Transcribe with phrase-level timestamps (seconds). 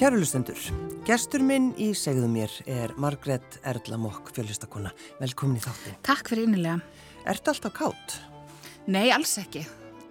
[0.00, 0.56] Kærulustendur,
[1.04, 4.94] gestur minn í segðu mér er Margret Erla Mokk, fjöllistakonna.
[5.18, 5.98] Velkomin í þáttin.
[6.08, 6.78] Takk fyrir innilega.
[7.28, 8.14] Ertu alltaf kátt?
[8.88, 9.66] Nei, alls ekki.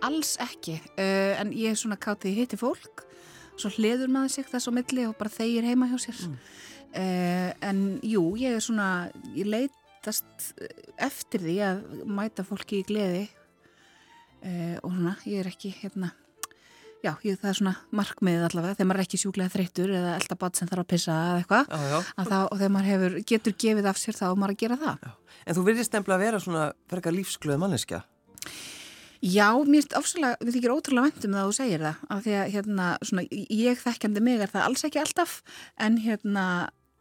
[0.06, 0.76] Alls ekki.
[0.94, 3.02] Uh, en ég er svona kátt þegar ég hitti fólk,
[3.58, 6.22] svo hliður maður sig þess á milli og bara þeir heima hjá sér.
[6.22, 6.38] Mm.
[6.94, 8.94] Uh, en jú, ég er svona,
[9.34, 10.54] ég leitast
[11.02, 16.14] eftir því að mæta fólki í gleði uh, og svona, ég er ekki hérna
[17.00, 20.36] Já, ég, það er svona markmiðið allavega þegar maður er ekki sjúklega þreyttur eða elda
[20.42, 21.70] bat sem þarf að pissa eða eitthvað
[22.42, 25.06] og þegar maður hefur, getur gefið af sér þá og maður að gera það.
[25.06, 25.38] Já.
[25.46, 28.02] En þú virðist nefnilega að vera svona verka lífsglöð manneskja?
[29.20, 33.24] Já, mér þykir ótrúlega vendum það að þú segir það af því að hérna, svona,
[33.52, 35.34] ég þekkjandi mig er það alls ekki alltaf
[35.88, 36.46] en hérna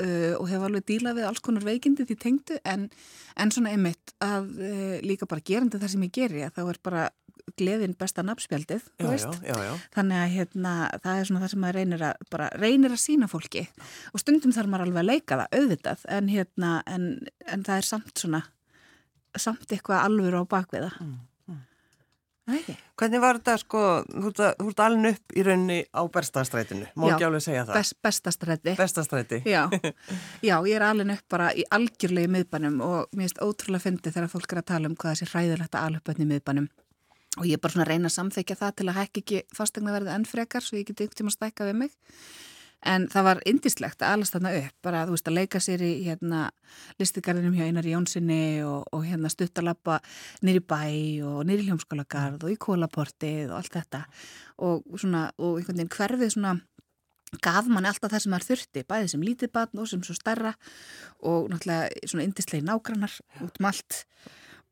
[0.02, 2.88] uh, og hef alveg dílað við alls konar veikindi því tengdu en,
[3.38, 6.80] en svona einmitt að uh, líka bara gerandi það sem ég geri að þá er
[6.90, 7.06] bara
[7.58, 9.40] gleðin besta nafnspjaldið, þú veist.
[9.40, 9.72] já, já, já.
[9.96, 10.74] þannig að hérna,
[11.06, 13.64] það er svona það sem maður reynir að, bara, reynir að sína fólki.
[14.12, 17.10] Og stundum þarf maður alveg að leika það auðvitað, en, hérna, en,
[17.46, 18.44] en það er samt svona
[19.36, 21.16] samt eitthvað alveg á bakviða mm,
[21.52, 21.64] mm.
[22.98, 24.32] Hvernig var þetta sko þú
[24.70, 27.78] ert alveg upp í raunni á bestastrætinu, má ekki alveg segja það?
[27.78, 29.62] Best, Bestastræti Bestastræti já.
[30.48, 34.34] já, ég er alveg upp bara í algjörlegi miðbænum og mér finnst ótrúlega fyndið þegar
[34.34, 36.70] fólk er að tala um hvað þessi hræðilegt að alveg bönni miðbænum
[37.38, 39.94] og ég er bara svona að reyna að samþekja það til að hækki ekki fastegna
[39.94, 41.98] verðið enn frekar svo ég geti ykkur tíma að stækka við mig.
[42.86, 45.90] En það var indislegt að alast þarna upp bara þú veist að leika sér í
[46.06, 46.44] hérna
[47.00, 49.98] listigarðinum hjá Einar Jónssoni og, og hérna stuttalappa
[50.46, 50.82] nýri bæ
[51.26, 54.04] og nýri hljómskólagarð og í kólaportið og allt þetta.
[54.62, 56.54] Og svona og einhvern veginn hverfið svona
[57.44, 60.54] gaf manni alltaf það sem maður þurfti bæðið sem lítið batn og sem svo starra
[61.26, 64.04] og náttúrulega svona indislegi nágrannar út um allt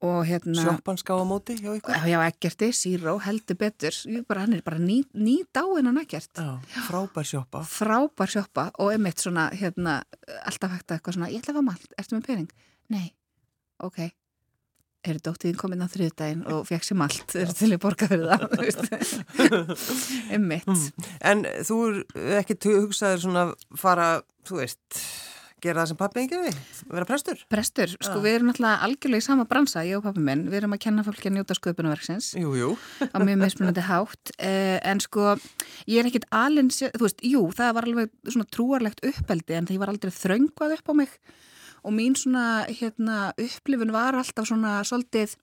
[0.03, 1.97] Hérna, Sjoppanska á móti hjá ykkur?
[2.05, 3.95] Já, ekkerti, Síró, heldur betur.
[4.29, 7.62] Bara, hann er bara ný, ný dáinn hann ekkert Já, frábær sjoppa.
[7.65, 10.03] Frábær sjoppa og emitt svona hérna,
[10.45, 12.53] alltaf hægt að eitthvað svona ég ætla að fá malt, ertu með pening?
[12.93, 13.09] Nei,
[13.81, 14.03] ok.
[15.07, 17.37] Er dóttiðin komin á þriðdægin og fekk sér malt?
[17.39, 18.43] Er til að borga fyrir það
[20.37, 21.09] emitt mm.
[21.25, 23.47] En þú er ekki hugsaður svona
[23.81, 25.01] fara, þú veist
[25.65, 26.59] gera það sem pappi engi við,
[26.91, 27.41] vera prestur?
[27.53, 28.22] Prestur, sko ah.
[28.25, 31.05] við erum alltaf algjörlega í sama bransa ég og pappi minn, við erum að kenna
[31.06, 32.28] fólki að njóta sköpunverksins
[33.15, 34.34] á mjög mismunandi hátt.
[34.37, 35.34] Eh, en sko
[35.89, 39.83] ég er ekkit alins, þú veist, jú það var alveg svona trúarlegt uppeldi en það
[39.83, 41.19] var aldrei þröngvað upp á mig.
[41.87, 45.37] Og mín svona, hérna, upplifun var alltaf svona svolítið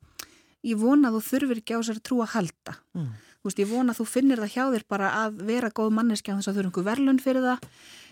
[0.63, 2.78] ég vona að þú þurfir ekki á sér trú að halda.
[2.94, 3.12] Mm.
[3.44, 6.38] þú veist, ég vona að þú finnir það hjá þér bara að vera góð manneskja
[6.38, 7.66] þess að þú eru einhver verlun fyrir það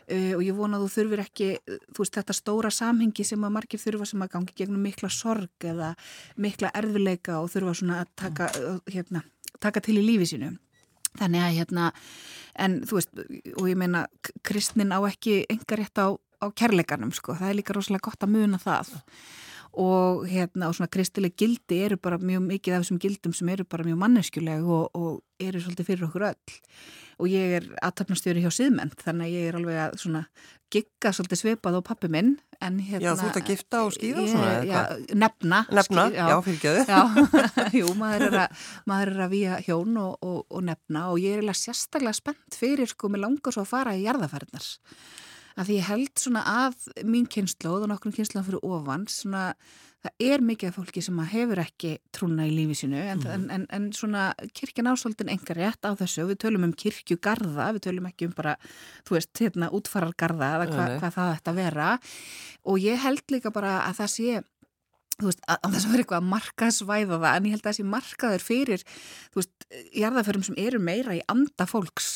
[0.07, 3.55] uh, og ég vona að þú þurfir ekki þú veist þetta stóra samhengi sem að
[3.57, 5.93] margir þurfa sem að gangi gegnum mikla sorg eða
[6.41, 9.23] mikla erfileika og þurfa svona að taka, uh, hérna,
[9.59, 10.55] taka til í lífi sínu.
[11.19, 11.91] Þannig að hérna
[12.61, 13.21] en þú veist
[13.57, 14.05] og ég meina
[14.47, 18.35] kristnin á ekki enga rétt á, á kærleikanum sko, það er líka rosalega gott að
[18.35, 18.95] muna það
[19.79, 23.67] og hérna og svona kristileg gildi eru bara mjög mikið af þessum gildum sem eru
[23.69, 26.57] bara mjög manneskjuleg og, og eru svolítið fyrir okkur öll.
[27.21, 30.23] Og ég er aðtapnastjóri hjá síðmenn þannig að ég er alveg að svona
[30.71, 34.29] gigga svolítið svipað á pappi minn hérna, Já, þú ert að gifta og skýða og
[34.31, 34.79] svona já,
[35.17, 36.83] Nefna Nefna, skýr, já, já fylgjaðu
[37.81, 41.35] Jú, maður er að, maður er að vía hjón og, og, og nefna og ég
[41.35, 44.69] er eiginlega sérstaklega spennt fyrir sko með langar svo að fara í jarðafærnar
[45.55, 49.49] af því ég held svona að mín kynnslóð og nokkrum kynnslóðan fyrir ofan svona
[50.01, 53.33] það er mikið af fólki sem hefur ekki trúna í lífi sinu en, mm.
[53.35, 57.85] en, en, en svona kirkjan ásóldin engar rétt á þessu við tölum um kirkjugarða, við
[57.85, 58.55] tölum ekki um bara,
[59.07, 61.91] þú veist, hérna útfarargarða eða hva, hvað það ætti að vera
[62.65, 64.41] og ég held líka bara að það sé
[65.21, 67.87] þú veist, að þess að vera eitthvað að markaðsvæða það, en ég held að þessi
[67.91, 68.85] markaður fyrir,
[69.31, 69.67] þú veist,
[70.01, 72.09] jarðaförum sem eru meira í anda fólks,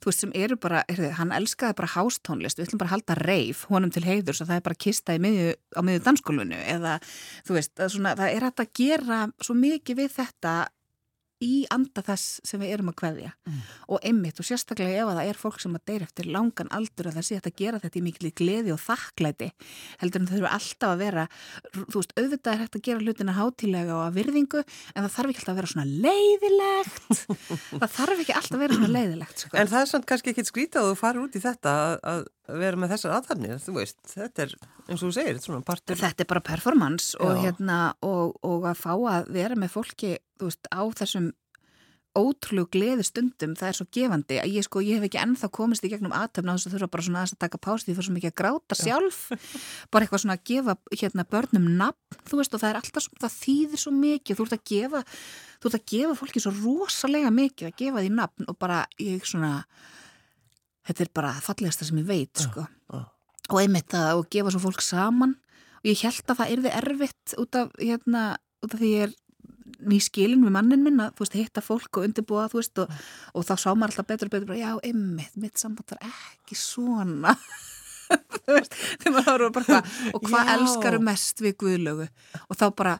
[0.00, 3.18] þú veist, sem eru bara, heyrðu, hann elskaði bara hástónlist, við ætlum bara að halda
[3.24, 6.98] reif honum til heiður, svo það er bara kista miðju, á miðju danskólunu, eða
[7.48, 10.54] þú veist, svona, það er hægt að gera svo mikið við þetta
[11.40, 13.60] í anda þess sem við erum að kveðja mm.
[13.94, 17.10] og einmitt og sérstaklega ef að það er fólk sem að deyra eftir langan aldur
[17.10, 19.50] að það sé að gera þetta í miklu gleði og þakklæti
[20.02, 21.26] heldur en þau þurfa alltaf að vera
[21.70, 25.32] þú veist, auðvitað er hægt að gera hlutina hátilega og að virðingu en það þarf
[25.32, 27.08] ekki alltaf að vera svona leiðilegt
[27.80, 29.54] það þarf ekki alltaf að vera svona leiðilegt sko.
[29.54, 31.74] En það er svona kannski ekki skrítið að þú fari út í þetta
[32.12, 32.24] að
[32.60, 34.54] vera með þessar aðhafnir, þú veist, þetta er
[34.86, 36.00] eins og þú segir, þetta er svona partur.
[36.00, 40.70] Þetta er bara performance og, hérna, og, og að fá að vera með fólki, veist,
[40.72, 41.30] á þessum
[42.18, 45.84] ótrúlegu gleði stundum, það er svo gefandi að ég sko, ég hef ekki ennþá komist
[45.86, 48.14] í gegnum aðtöfna þess að þurfa bara svona að taka pást því það er svo
[48.16, 49.20] mikið að gráta sjálf.
[49.94, 53.36] Bara eitthvað svona að gefa hérna börnum nafn, þú veist, og það er alltaf það
[53.36, 55.04] þýðir svo mikið, þú ert að gefa
[55.60, 59.26] þú ert að gefa fólki svo rosalega mikið að gefa því nafn og bara ég
[59.28, 59.52] svona
[60.90, 62.66] þetta er bara fallegasta sem ég veit sko.
[62.90, 63.00] já.
[63.50, 65.34] og einmitt það og gefa svo fólk saman.
[65.80, 68.24] Og ég held að það yrði erfitt út af, hérna,
[68.60, 69.14] út af því ég er
[69.80, 72.90] ný skilin við mannin minn að þú veist, hitta fólk og undirbúa veist og,
[73.32, 76.58] og þá sá maður alltaf betur og betur bara, já, einmitt, mitt samband var ekki
[76.58, 77.36] svona.
[78.50, 78.74] Veist,
[79.06, 79.46] bara
[80.10, 82.08] og hvað elskaru mest við Guðlögu
[82.42, 82.94] og þá bara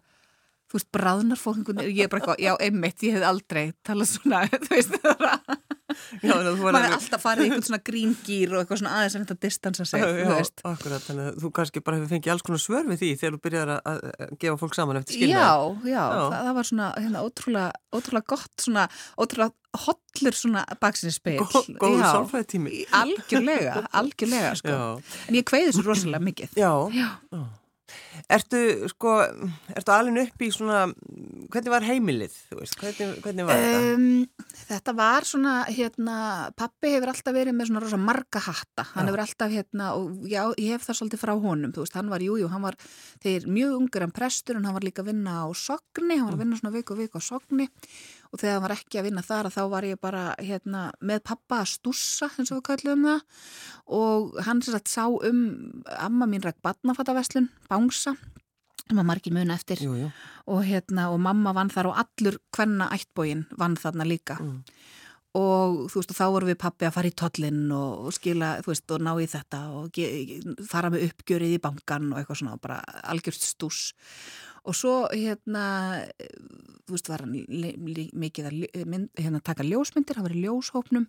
[0.71, 4.45] þú veist, bráðnar fólk ég er bara eitthvað, já, einmitt, ég hef aldrei talað svona,
[4.69, 5.70] þú veist, það var að
[6.27, 9.39] Já, maður er alltaf farið í einhvern svona gríngýr og eitthvað svona aðeins að þetta
[9.47, 12.63] distansa sig, þú Já, veist akkurat, þannig að þú kannski bara hefur fengið alls konar
[12.65, 14.03] svör við því þegar þú byrjar að,
[14.43, 15.39] gefa fólk saman eftir skilnaði.
[15.39, 16.21] Já, já, Já.
[16.21, 18.87] Það, það var svona hérna, ótrúlega, ótrúlega gott svona,
[19.21, 21.39] ótrúlega hollur svona baksinspil.
[21.39, 22.85] Gó, góður sálfræðitími.
[23.01, 24.75] Algjörlega, algjörlega, sko.
[24.75, 25.17] Já.
[25.29, 26.59] En ég kveði svo rosalega mikið.
[26.59, 26.73] Já.
[26.97, 27.11] Já.
[28.31, 28.61] Ertu,
[28.93, 29.15] sko,
[29.75, 30.83] ertu alveg upp í svona,
[31.51, 33.95] hvernig var heimilið, þú veist, hvernig, hvernig var þetta?
[33.97, 36.17] Um, þetta var svona, hérna,
[36.59, 38.87] pappi hefur alltaf verið með svona rosa marga hatta.
[38.93, 39.11] Hann Já.
[39.11, 42.21] hefur alltaf, hérna, og já, ég hef það svolítið frá honum, þú veist, hann var,
[42.23, 42.77] jú, jú, hann var,
[43.25, 46.37] þeir mjög ungur en prestur en hann var líka að vinna á sogni, hann var
[46.37, 49.23] að vinna svona viku og viku á sogni og þegar hann var ekki að vinna
[49.27, 53.07] þar að þá var ég bara, hérna, með pappa að stússa, eins og við kallum
[53.09, 53.25] það
[54.01, 55.41] og hann sagt sá um
[55.99, 58.15] amma mín ræk badnafattaveslun, bánsa,
[58.87, 60.13] sem að margir muna eftir Jú, jú.
[60.51, 64.63] og hérna og mamma vann þar og allur hvenna ættbógin vann þarna líka Mm.
[65.39, 68.49] Og þú veist og þá vorum við pappi að fara í tollinn og, og skila
[68.65, 70.01] þú veist og ná í þetta og
[70.67, 72.81] fara með uppgjörið í bankan og eitthvað svona bara
[73.13, 73.93] algjörst stús.
[74.67, 75.65] Og svo hérna
[76.85, 77.33] þú veist var hann
[78.21, 78.59] mikið að
[79.17, 81.07] hérna, taka ljósmyndir, hann var í ljóshópnum.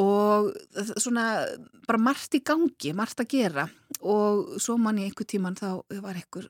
[0.00, 1.24] Og það- svona
[1.86, 3.68] bara margt í gangi, margt að gera.
[4.00, 6.48] Og svo mann í einhver tíman þá var einhver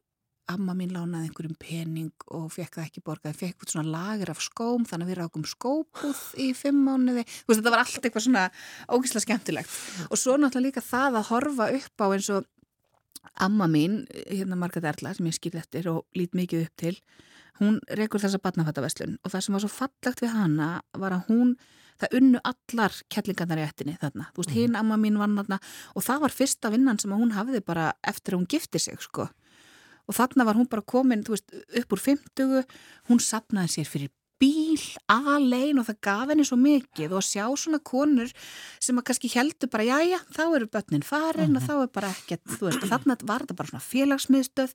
[0.53, 4.43] amma mín lánaði einhverjum pening og fekk það ekki borgað, fekk eitthvað svona lager af
[4.45, 8.27] skóm, þannig að við rákum skópuð í fimm mánuði, þú veist þetta var allt eitthvað
[8.27, 8.45] svona
[8.93, 9.77] ógislega skemmtilegt.
[10.11, 12.51] Og svo náttúrulega líka það að horfa upp á eins og
[13.41, 16.97] amma mín, hérna Margrét Erla sem ég skil eftir og lít mikið upp til
[17.61, 20.69] hún rekur þessa barnafattaverslun og það sem var svo fallegt við hana
[20.99, 21.55] var að hún
[22.03, 25.61] það unnu allar kettlingarnar í ættinni þarna, þú veist, hinn amma mín vann þarna
[25.95, 29.29] og það var fyrsta vinnan sem hún hafði bara eftir að hún gifti sig, sko
[30.09, 32.77] og þarna var hún bara komin, veist, upp úr 50,
[33.09, 37.13] hún sapnaði sér fyrir bíl, alein og það gaf henni svo mikið.
[37.13, 38.31] Og að sjá svona konur
[38.83, 42.57] sem að kannski heldur bara, jæja, þá eru börnin farin og þá er bara ekkert,
[42.61, 44.75] veist, og þarna var þetta bara svona félagsmiðstöð,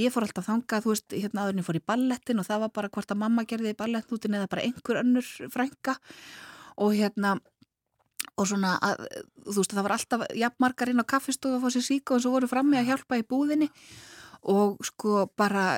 [0.00, 2.92] ég fór alltaf þangað, þú veist, hérna aðurinn fór í ballettin og það var bara
[2.94, 5.98] hvort að mamma gerði í ballettnútin eða bara einhver önnur frænka.
[6.80, 7.36] Og hérna
[8.38, 9.04] og svona að,
[9.44, 12.36] þú veist, það var alltaf jafnmargar inn á kaffistofu að fá sér sík og svo
[12.36, 13.68] voru frammi að hjálpa í búðinni
[14.42, 15.76] og sko bara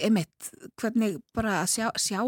[0.00, 0.48] einmitt,
[0.80, 2.20] hvernig bara að sjá, sjá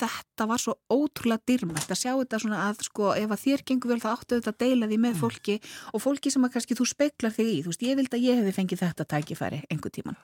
[0.00, 3.92] þetta var svo ótrúlega dýrmætt að sjá þetta svona að sko ef að þér gengur
[3.92, 5.58] vel þá áttu þetta að deila því með fólki
[5.92, 8.40] og fólki sem að kannski þú speiklar þig í þú veist, ég vildi að ég
[8.40, 10.18] hefði fengið þetta tækifæri einhver tíman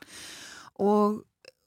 [0.83, 1.23] og,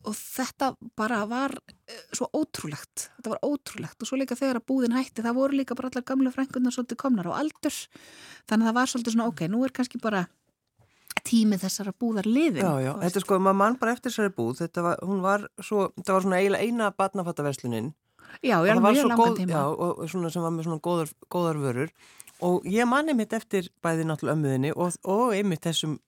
[0.07, 4.67] og þetta bara var eh, svo ótrúlegt, þetta var ótrúlegt og svo líka þegar að
[4.73, 7.75] búðin hætti, það voru líka bara allar gamla frængunar svolítið komnar á aldur.
[8.49, 10.25] Þannig að það var svolítið svona, ok, nú er kannski bara
[11.27, 14.53] tími þessara búðar liðin Já, já, þetta er sko, maður mann bara eftir þessari búð,
[14.61, 17.91] þetta var, hún var svo, þetta var svona eiginlega eina barnafattaverslunin.
[18.41, 21.61] já, það var mjög langan tíma já, og svona sem var með svona góðar, góðar
[21.61, 21.93] vörur.
[22.41, 25.99] Og ég manni mitt eftir bæði náttúrulega ömmuðinni og, og einmitt þessum,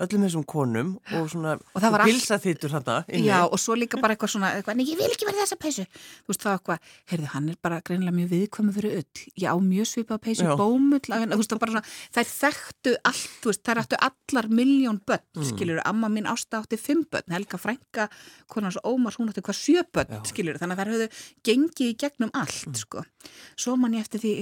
[0.00, 1.56] öllum þessum konum og svona
[2.00, 3.26] pilsa þittur inni.
[3.26, 5.84] Já, og svo líka bara eitthvað svona, eitthvað, ég vil ekki vera þessa peysu.
[6.24, 6.78] Þú veist, það eitthvað,
[7.12, 9.20] heyrðu, hann er bara greinilega mjög viðkvæmur fyrir öll.
[9.42, 13.64] Já, mjög svipað peysu, bómull, þú veist, það bara svona, þær þekktu allt, þú veist,
[13.68, 15.46] þær áttu allar miljón börn, mm.
[15.52, 18.04] skilur, amma mín ásta átti fimm börn, Helga Frænka,
[18.48, 20.22] konar svo Ómars, hún átti hvað sjö börn, Já.
[20.32, 21.08] skilur, þannig að þær höfðu
[21.44, 23.04] gengið í gegnum allt, sko.
[23.60, 24.32] Svo man ég eftir því,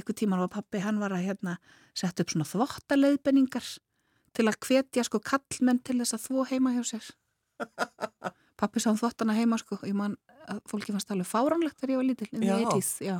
[4.37, 7.09] til að hvetja sko kallmenn til þess að þvó heima hjá sér.
[8.61, 10.17] Pappi sá þvottana heima sko og ég man
[10.51, 12.59] að fólki fannst alveg fáránlegt þegar ég var lítill in the Já.
[12.69, 13.17] 80s, já.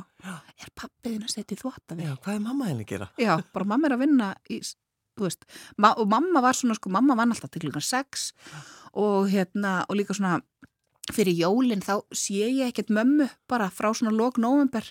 [0.61, 2.07] Er pappiðin að setja þvotta við?
[2.09, 3.07] Já, hvað er mamma henni að gera?
[3.21, 4.59] Já, bara mamma er að vinna í,
[5.17, 5.45] þú veist,
[5.81, 8.25] ma og mamma var svona sko, mamma vann alltaf til klukkan 6
[9.01, 10.39] og hérna, og líka svona
[11.11, 14.85] fyrir jólinn þá sé ég ekkert mömmu bara frá svona lók november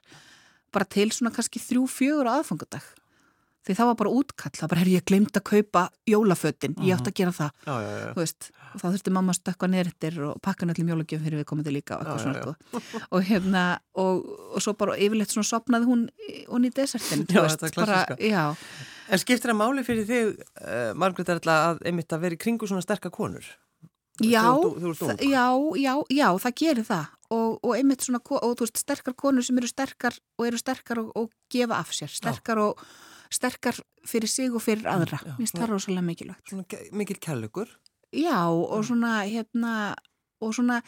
[0.74, 2.86] bara til svona kannski þrjú, fjögur aðfangadag
[3.66, 7.12] því það var bara útkall, það bara er ég glemt að kaupa jólafötin, ég átti
[7.12, 7.50] að gera það.
[7.66, 8.12] Já, já, já.
[8.16, 11.74] veist, og þá þurfti mamma að stökka nerittir og pakka öllum jólagjöfum fyrir við komandi
[11.74, 12.54] líka og svona
[13.10, 13.64] og hérna,
[14.00, 14.24] og,
[14.56, 16.06] og svo bara yfirleitt svona sopnaði hún,
[16.48, 18.04] hún í desertin veist, bara,
[19.10, 22.68] En skiptir það máli fyrir þig, uh, Margrét Erla, að einmitt að vera í kringu
[22.70, 23.42] svona sterkar konur?
[24.20, 25.46] já, Þú- þú- já,
[25.80, 27.06] já, já, það gerir það.
[27.30, 30.98] Og, og einmitt svona, og þú veist, sterkar konur sem eru sterkar og eru sterkar
[30.98, 32.82] og, og gefa af sér, sterkar og
[33.30, 35.20] sterkar fyrir sig og fyrir aðra.
[35.22, 36.48] já, Mér finnst það rosalega mikilvægt.
[36.50, 37.68] Svona mikil kærleikur.
[38.12, 39.94] Já, og svona, hérna,
[40.42, 40.80] og svona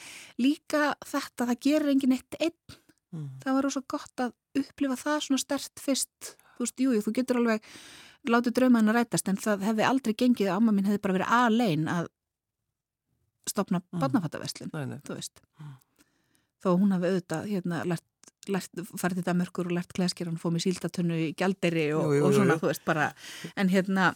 [0.43, 2.79] líka þetta, það gerir enginn eitt einn.
[3.13, 3.29] Mm.
[3.45, 6.33] Það var rosa gott að upplifa það svona stert fyrst.
[6.57, 7.63] Þú veist, jú, jú, þú getur alveg
[8.29, 11.33] látið draumaðin að rætast, en það hefði aldrei gengið að amma mín hefði bara verið
[11.39, 12.09] alein að
[13.51, 14.01] stopna Mm.
[14.89, 14.99] nei.
[15.03, 15.41] þú veist.
[15.61, 15.73] Mm.
[16.63, 18.05] Þó hún hafi auðvitað, hérna, lært
[18.47, 22.57] farið til Danmörkur og lært klæskir, hún fóð með síldatunnu í gjalderi og, og svona,
[22.59, 22.65] jú.
[22.65, 23.13] þú veist, bara,
[23.57, 24.15] en hérna,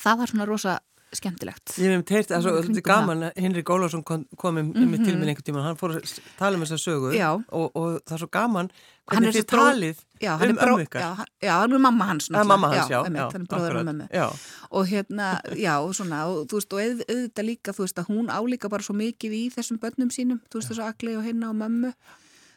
[0.00, 0.78] það var svona rosa
[1.12, 1.74] skemmtilegt.
[1.76, 4.86] Ég hef um teirt, það er þetta gaman að Henrik Ólafsson kom, kom um, um
[4.94, 5.04] Mhm.
[5.04, 7.34] til minn einhvern tíma, hann fór að tala um þessa sögu Já.
[7.52, 11.00] og, og það er svo gaman er hvernig þið talið Já, um ömmu ykkar.
[11.04, 12.30] Já, hann- já, hann er mamma hans.
[12.30, 14.08] að mamma hans, já, hann er bróður og mömmu.
[14.08, 14.26] já,
[14.70, 18.08] og hérna, já, og svona og þú veist, og auð, auðvitað líka, þú veist, að
[18.08, 21.50] hún álíka bara svo mikið í þessum börnum sínum þú veist, þessu Agli og hinna
[21.50, 21.92] og mömmu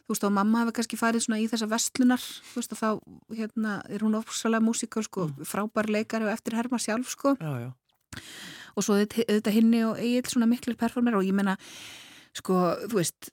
[0.05, 2.21] þú veist, og mamma hefur kannski farið svona í þessa vestlunar,
[2.51, 2.89] þú veist, og þá
[3.39, 5.45] hérna, er hún ofsalega músikal, sko Mm.
[5.49, 7.71] frábær leikari og eftir herma sjálf, sko já, já.
[8.75, 11.57] og svo auðvitað hinni og eigin svona miklu performer og ég meina
[12.35, 12.53] sko,
[12.91, 13.29] þú veist,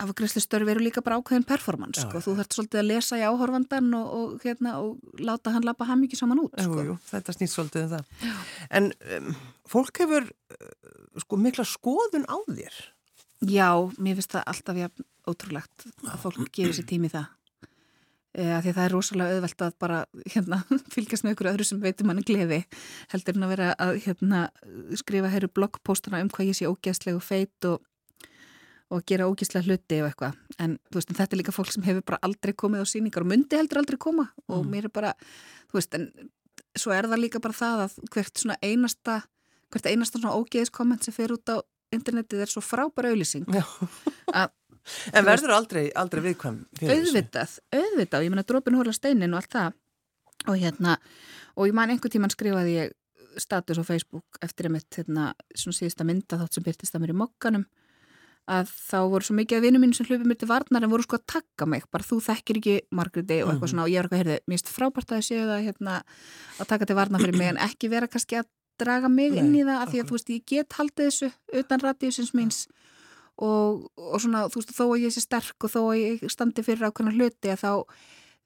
[0.00, 0.40] afgræslu
[0.70, 2.24] eru líka bara ákveðin performance, Já, sko, já.
[2.24, 6.00] þú þarft svolítið að lesa í áhorfandan og, og hérna, og láta hann lappa hann
[6.00, 8.04] mikið saman út, Jú, sko jú, þetta snýst svolítið um það.
[8.70, 9.34] En um,
[9.68, 12.80] fólk hefur uh, sko mikla skoðun á þér.
[13.52, 13.68] Já,
[14.00, 17.28] mér finnst það alltaf jafn ótrúlegt að fólk gefur sér tími það.
[18.32, 19.96] E, að því að það er rosalega auðvelt að bara
[20.32, 20.58] hérna,
[20.94, 22.62] fylgjast með ykkur öðru sem veitum manni gleði
[23.12, 24.42] heldur en að vera að hérna,
[24.96, 27.82] skrifa hér bloggpóstana um hvað ég sé ógeðsleg og feit og,
[28.92, 32.22] og gera ógeðslega hluti og eitthvað en, en þetta er líka fólk sem hefur bara
[32.24, 34.72] aldrei komið á síningar og myndi heldur aldrei koma og Mm.
[34.72, 35.12] mér er bara,
[35.68, 36.08] þú veist, en
[36.76, 39.20] svo er það líka bara það að hvert svona einasta
[39.72, 41.60] hvert einasta svona ógeðiskomment sem fer út á
[41.92, 43.44] internetið er svo frábæra auðlýsing.
[44.32, 44.52] Að-
[45.14, 47.12] En verður aldrei, aldrei viðkvæm fyrir þessu?
[47.14, 49.72] auðvitað, auðvitað ég meina drópin hóla steinin og allt það
[50.50, 50.96] og hérna,
[51.56, 52.92] og ég man einhver tíman skrifaði ég
[53.38, 57.14] status á Facebook eftir að mitt hérna, svona síðasta mynda þátt sem byrtist að mér
[57.14, 57.64] í mokkanum
[58.50, 61.04] að þá voru svo mikið af vinum mín sem hlupið mér til varnar en voru
[61.06, 63.70] sko að taka mig, bara þú þekkir ekki Margréti og eitthvað Mhm.
[63.70, 66.02] svona og ég var eitthvað, heyrði, finnst frábært að séu það hérna,
[66.58, 68.46] að taka til varnar fyrir mig en ekki vera kannski að
[68.82, 71.32] draga mig Nei, inn í það af því að þú veist, ég get haldið þessu
[71.62, 72.66] utan radíusins míns
[73.42, 76.64] og, og svona, þú veist, þó að ég sé sterk og þó að ég standi
[76.66, 77.72] fyrir ákveðna hluti að þá,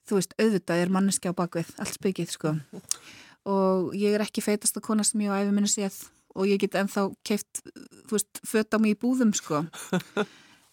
[0.08, 2.56] þú veist, auðvitað er manneski á bakvið, allt spykið, sko.
[3.46, 6.00] Og ég er ekki feitast að kona sem ég á æfi minni séð
[6.36, 7.60] og ég get ennþá keift,
[8.08, 9.62] þú veist, föt á mig í búðum, sko.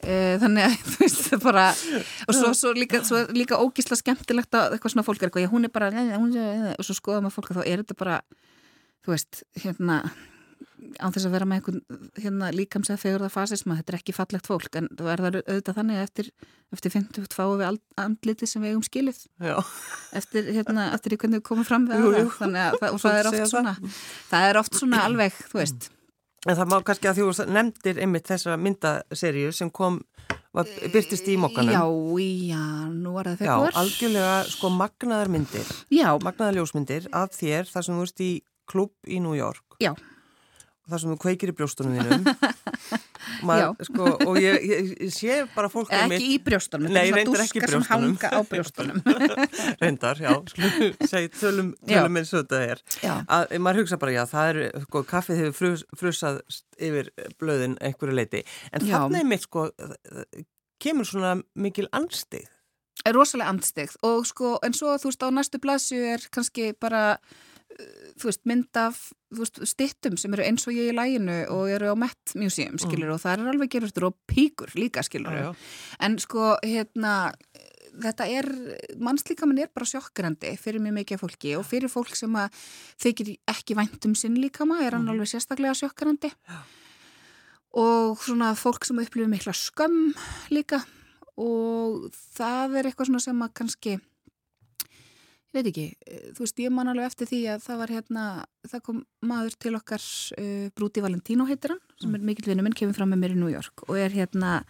[0.03, 4.57] E, þannig að, þú veist, það bara og svo, svo, líka, svo líka ógísla skemmtilegt
[4.59, 7.29] að eitthvað svona fólk er eitthvað, já, hún er bara hún er, og svo skoðum
[7.29, 8.17] að fólk að þá er þetta bara
[9.05, 10.01] þú veist, hérna
[10.99, 14.77] án þess að vera með einhvern hérna, líkamsað fegurða fasisma, þetta er ekki fallegt fólk
[14.79, 16.29] en það verður auðvitað þannig að eftir,
[16.75, 19.57] eftir 50 fáum við andliti sem við eigum skilið Já,
[20.21, 22.29] eftir, hérna, eftir í hvernig við komum fram við Jú, jú.
[22.43, 23.75] að það, og það er oft svona
[24.29, 25.91] það er oft svona alveg, þú veist
[26.47, 29.99] en það má kannski að þú nefndir einmitt þessa myndaseríu sem kom,
[30.55, 31.73] var, byrtist í mokkanum.
[31.73, 31.83] Já,
[32.51, 37.69] já, nú er það Já, februar algjörlega sko magnaðar myndir, Já, magnaðar ljósmyndir af þér
[37.71, 38.31] þar sem þú ert í
[38.69, 39.79] klubb í New York.
[39.83, 39.93] Já.
[40.89, 42.25] Þar sem þú kveikir í brjóstunum þínum.
[43.47, 47.27] Maður, sko, og ég, ég, ég sé bara fólk ekki í brjóstunum Nei, þetta er
[47.27, 49.03] svona dúskar sem hanga á brjóstunum.
[49.81, 52.83] Reyndar, já, skulum segi tölum, tölum eins og þetta er.
[53.23, 56.41] Að maður hugsa bara, já, það er sko, kaffið hefur frus, frusað
[56.77, 59.69] yfir blöðin einhverju leiti, en þannig mitt sko,
[60.83, 62.49] kemur svona mikil anstig
[63.03, 67.17] er rosalega andstegð og sko, en svo þú veist á næstu blasu er kannski bara
[68.19, 68.99] þú veist, mynd af
[69.33, 73.09] veist, stittum sem eru eins og ég í læginu og eru á Met Museum, skilur
[73.15, 75.49] og það er alveg gerurtur og píkur líka, skilur já,
[75.99, 77.33] en sko, hérna
[77.93, 78.47] þetta er,
[78.97, 82.49] mannslíkamin er bara sjokkrandi fyrir mjög mikið fólki og fyrir fólk sem að
[83.03, 85.13] þykir ekki vænt um sinn líkama er hann Mhm.
[85.13, 86.31] alveg sérstaklega sjokkrandi
[87.73, 90.13] og svona fólk sem upplifir mikla skömm
[90.53, 90.83] líka
[91.37, 93.95] og það er eitthvað svona sem að kannski
[95.53, 98.23] ég veit ekki, eh, þú veist, ég man alveg eftir því að það var hérna,
[98.67, 100.05] það kom maður til okkar,
[100.41, 103.41] uh, Brúti Valentino heitir hann, sem er mikill vinnu minn, kemur fram með mér í
[103.41, 104.63] New York og er hérna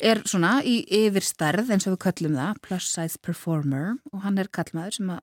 [0.00, 4.48] er svona í yfirstærð eins og við kallum það, plus size performer og hann er
[4.48, 5.14] kallmaður sem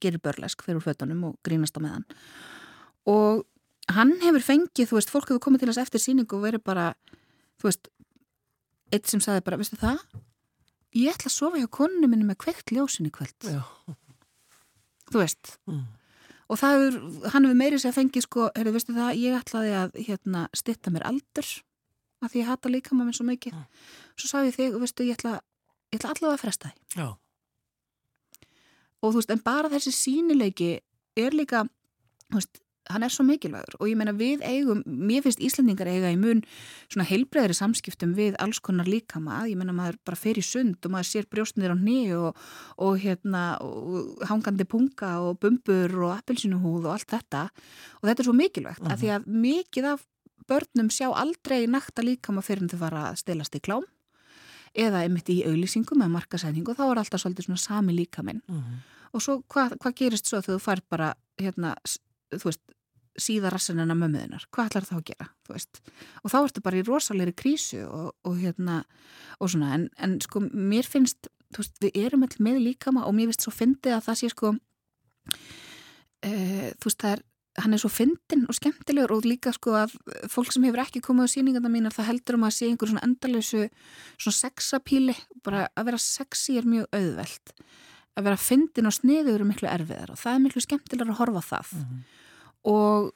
[0.00, 2.06] gerir börlesk fyrir fötunum og grínast á meðan.
[3.08, 3.44] Og
[3.92, 6.92] hann hefur fengið, þú veist, fólk hefur komið til þess eftir síningu og verið bara,
[7.60, 7.90] þú veist
[8.92, 10.00] eitt sem saði bara, veistu það?
[10.96, 13.64] Ég ætla að sofa hjá konunum minni með kveikt ljósin í kvöld, já.
[15.12, 15.82] Þú veist Mm.
[16.50, 20.00] og það hefur, hann hefur meiri sér fengið sko, heyrðu, veistu það, ég ætlaði að
[20.06, 21.48] hérna, stitta mér aldur
[22.22, 23.66] af því ég hata líka maður svo mikið Mm.
[24.16, 25.40] svo sagði ég þig, veistu, ég ætla,
[25.92, 27.08] ég ætla allavega að fresta já.
[29.02, 30.72] og þú veist, en bara þessi sínileiki
[31.18, 31.64] er líka,
[32.30, 36.10] þú veist, hann er svo mikilvægur og ég meina við eigum, mér finnst Íslandingar eiga
[36.10, 36.42] í mun
[36.90, 40.94] svona heilbreðri samskiptum við alls konar líkama, ég meina maður bara fer í sund og
[40.94, 42.40] maður sér brjóstnir á nýju og,
[42.82, 47.44] og hérna og hangandi punga og bumbur og appelsinuhúð og allt þetta
[48.00, 48.92] og þetta er svo mikilvægt uh -huh.
[48.92, 50.06] að því að mikið af
[50.48, 53.86] börnum sjá aldrei nakta líkama fyrir en þau fara að stelast í klám
[54.74, 58.78] eða einmitt í auðlýsingum eða markasæningu þá er alltaf svolítið svona sami líkaminn uh -huh.
[59.12, 61.76] og svo hvað hva gerist svo þegar þú fær bara hérna
[62.38, 62.62] þú veist,
[63.20, 65.26] síðarassinina mömmuðinar, hvað ætlar það að gera
[66.22, 68.78] og þá ertu bara í rosalegri krísu og, og hérna
[69.36, 73.28] og svona, en, en sko mér finnst veist, við erum allir með líkama og mér
[73.30, 74.54] finnst svo fyndið að það sé sko
[76.24, 76.32] e,
[76.80, 77.24] þú veist það er
[77.60, 79.96] hann er svo fyndin og skemmtilegur og líka sko að
[80.32, 83.04] fólk sem hefur ekki komið á síninganda mínar það heldur um að sé einhver svona
[83.04, 83.66] endalösu
[84.16, 87.52] svona sexapíli, bara að vera sexy er mjög auðvelt
[88.16, 91.44] að vera fyndin og sniður er miklu erfiðar og það er miklu skemmtilegur að horfa
[91.50, 92.20] það mm -hmm
[92.68, 93.12] og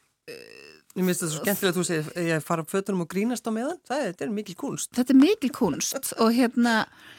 [0.96, 3.76] Ég finnst þetta svo skemmtilega að þú segir ég fara fötunum og grínast á meðan,
[3.84, 4.88] það er, er mikil kunst.
[4.96, 6.72] Þetta er mikil kunst og hérna,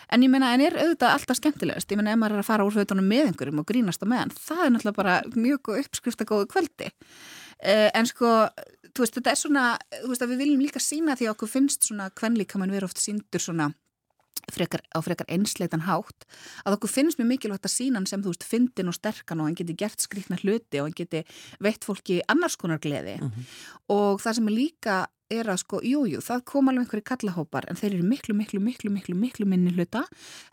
[0.10, 2.66] en ég menna, en er auðvitað alltaf skemmtilegast, ég menna, ef maður er að fara
[2.66, 6.50] úr fötunum með einhverjum og grínast á meðan, það er náttúrulega bara mjög uppskrifta góðu
[6.56, 6.90] kvöldi.
[7.62, 8.34] Eh, en sko,
[8.98, 11.54] þú veist, þetta er svona, þú veist, að við viljum líka sína því að okkur
[11.54, 12.10] finnst svona,
[14.54, 16.28] frekar, á frekar einsleitan hátt
[16.66, 19.50] að okkur finnst mjög mikilvægt að sína hann sem þú veist fyndin og sterkan og
[19.50, 21.24] hann geti gert skrikna hluti og hann geti
[21.64, 23.44] veitt fólki annars konar gleði mm -hmm.
[23.88, 27.68] og það sem er líka er að sko, jújú, jú, það kom alveg einhverju kallahópar
[27.68, 30.04] en þeir eru miklu, miklu, miklu, miklu, miklu minni hluta.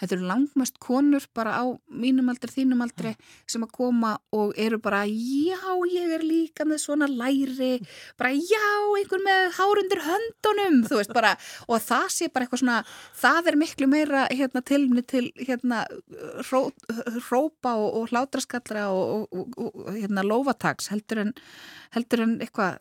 [0.01, 3.15] Þetta eru langmest konur bara á mínum aldri, þínum aldri
[3.51, 5.61] sem að koma og eru bara já,
[5.93, 7.79] ég er líka með svona læri,
[8.19, 8.67] bara já,
[8.99, 11.35] einhver með hárundir höndunum, þú veist bara,
[11.69, 12.79] og það sé bara eitthvað svona,
[13.23, 15.85] það er miklu meira hérna tilmni til hérna
[16.51, 16.67] ró,
[17.31, 21.37] rópa og, og hlátraskallra og, og, og hérna lofatags heldur en,
[21.95, 22.81] heldur en eitthvað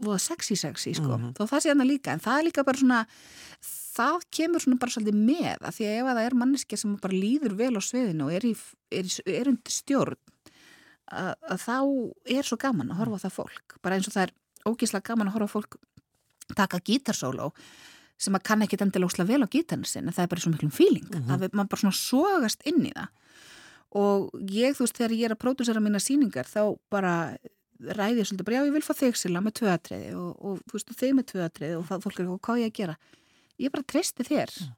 [0.00, 1.32] voða sexy sexy sko, mm -hmm.
[1.36, 3.06] þó það sé hann að líka en það er líka bara svona
[3.60, 6.96] það kemur svona bara svolítið með að því að ef að það er manneski sem
[6.96, 8.54] bara líður vel á sviðinu og er, í,
[8.90, 10.18] er, er undir stjórn
[11.10, 11.78] að, að þá
[12.38, 14.34] er svo gaman að horfa það fólk bara eins og það er
[14.70, 15.76] ógíslega gaman að horfa fólk
[16.56, 17.52] taka gítarsóló
[18.20, 20.52] sem að kann ekki endilega ósla vel á gítarni sin en það er bara svo
[20.52, 21.32] miklum fíling mm -hmm.
[21.34, 23.08] að mann bara svona sogast inn í það
[23.90, 27.36] og ég þú veist þegar ég er að pródúsera mína síningar þá bara
[27.80, 30.94] ræði svolítið bara, já ég vil fá þig sila með tvöatriði og, og þú veist
[31.00, 32.96] þig með tvöatriði og það, fólk er ekki hvað ég að gera?
[33.60, 34.72] Ég bara treysti þér mm.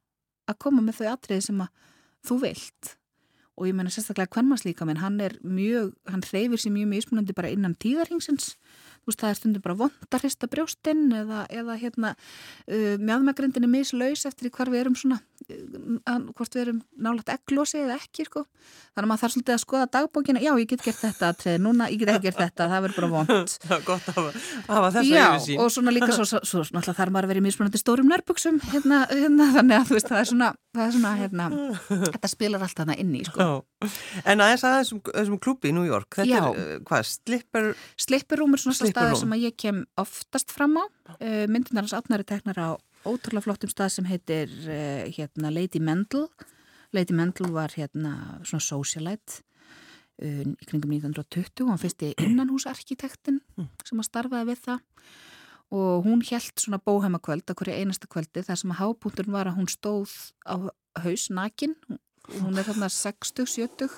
[0.53, 1.89] að koma með þau atriði sem að
[2.29, 2.93] þú vilt.
[3.59, 7.77] Og ég menna sérstaklega hvernmannslíka hann er mjög hann hreyfir sér mjög mismunandi bara innan
[7.77, 8.55] tíðarhingsins
[9.11, 14.53] veist, það er stundum bara vondarista brjóstinn eða, eða hérna uh, mjöðmegrindin er mislaus eftir
[14.55, 18.45] hvar við erum svona uh, hvort við erum nálægt egglósi eða ekki, sko.
[18.93, 20.43] Þannig að maður þarf svolítið að skoða dagbókina.
[20.45, 22.69] Já, ég get gert þetta, treð, núna, ég get ekki gert þetta.
[22.73, 24.21] Það verður bara vond Það er gott að
[24.69, 27.29] hafa þessa já, yfir sín Já, og svona líka svo, svo, svo náttúrulega þarf maður
[27.29, 30.51] að vera í mismunandi stórum nærbuksum hérna, hérna, þannig að þú veist, það er svona
[30.73, 31.49] það er svona, hérna,
[32.13, 33.49] þetta spilar allt þarna inni, sko
[34.29, 36.43] En aðeins að þessum, þessum klubi í New York, þetta já.
[36.51, 37.69] er, hvað, slipper
[38.01, 40.85] Slipperúmur, svona staðar sem að ég kem oftast fram á.
[41.19, 42.71] Uh, myndinarins átnari teknar á
[43.09, 46.29] ótrúlega flottum stað sem heitir uh, hérna Lady Mendel.
[46.93, 48.15] Lady Mendel var hérna
[48.45, 49.43] svona socialite
[50.23, 53.69] uh, í kringum 1920 og hann fyrsti innanhúsarkitektin mm.
[53.89, 54.89] sem að starfaði við það.
[55.73, 59.57] Og hún held svona bóheimakvöld að hverju einasta kvöldi þar sem að hábúndurinn var að
[59.57, 60.13] hún stóð
[60.45, 60.69] á
[61.01, 61.73] haus nakin
[62.31, 63.89] hún er þarna 60-70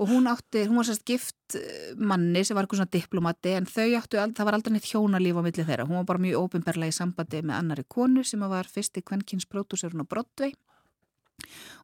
[0.00, 3.68] og hún átti, hún var sérst gift eh, manni sem var eitthvað svona diplomati en
[3.68, 6.94] þau áttu, það var aldrei neitt hjónalíf á milli þeirra, hún var bara mjög óbyrnberlega
[6.94, 10.54] í sambandi með annari konu sem var fyrsti kvennkynspródúsörun á Broadway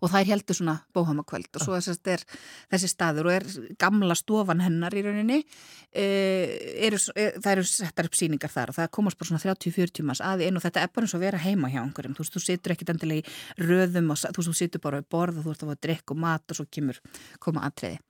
[0.01, 2.25] og það er heldur svona bóhamakvöld og svo þess er
[2.73, 3.47] þessi staður og er
[3.81, 5.39] gamla stofan hennar í rauninni
[5.93, 6.07] e,
[6.89, 10.25] eru, e, það eru settar upp síningar þar og það komast bara svona 30-40 manns
[10.25, 12.45] að einu og þetta er bara eins og vera heima hjá einhverjum, þú veist, þú
[12.45, 15.55] situr ekkit endilega í röðum og þú veist, þú situr bara á borð og þú
[15.55, 17.03] ert að fá að drikka og mat og svo kemur
[17.43, 18.01] koma aðtriði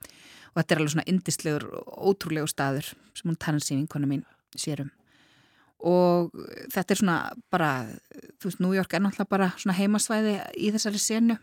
[0.57, 4.25] og þetta er alveg svona indislegur, ótrúlegu staður sem hún tannar sín vinkona mín
[4.57, 4.93] sérum
[5.85, 6.33] og
[6.73, 7.17] þetta er svona
[7.53, 7.71] bara,
[8.41, 11.39] þú veist, New York er náttúrulega bara svona heimasvæði í þessari senu.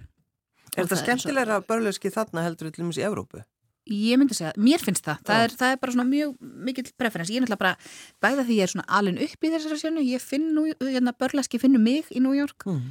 [0.73, 3.43] Er þetta skemmtilegra börlöski þarna heldur til dæmis í Evrópu?
[3.83, 5.19] Ég myndi segja, mér finnst það.
[5.27, 6.31] Það er, það er bara svona mjög
[6.69, 7.91] mikill preferens ég er náttúrulega bara,
[8.23, 11.59] bæða því ég er svona alin upp í þessari senu, ég finn nú, hérna börlöski
[11.59, 12.65] finnur mig í New York.
[12.65, 12.89] Mm.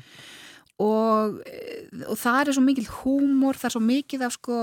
[0.82, 1.40] og,
[2.10, 4.60] og það er svo mikil húmor, það er svo mikil af sko,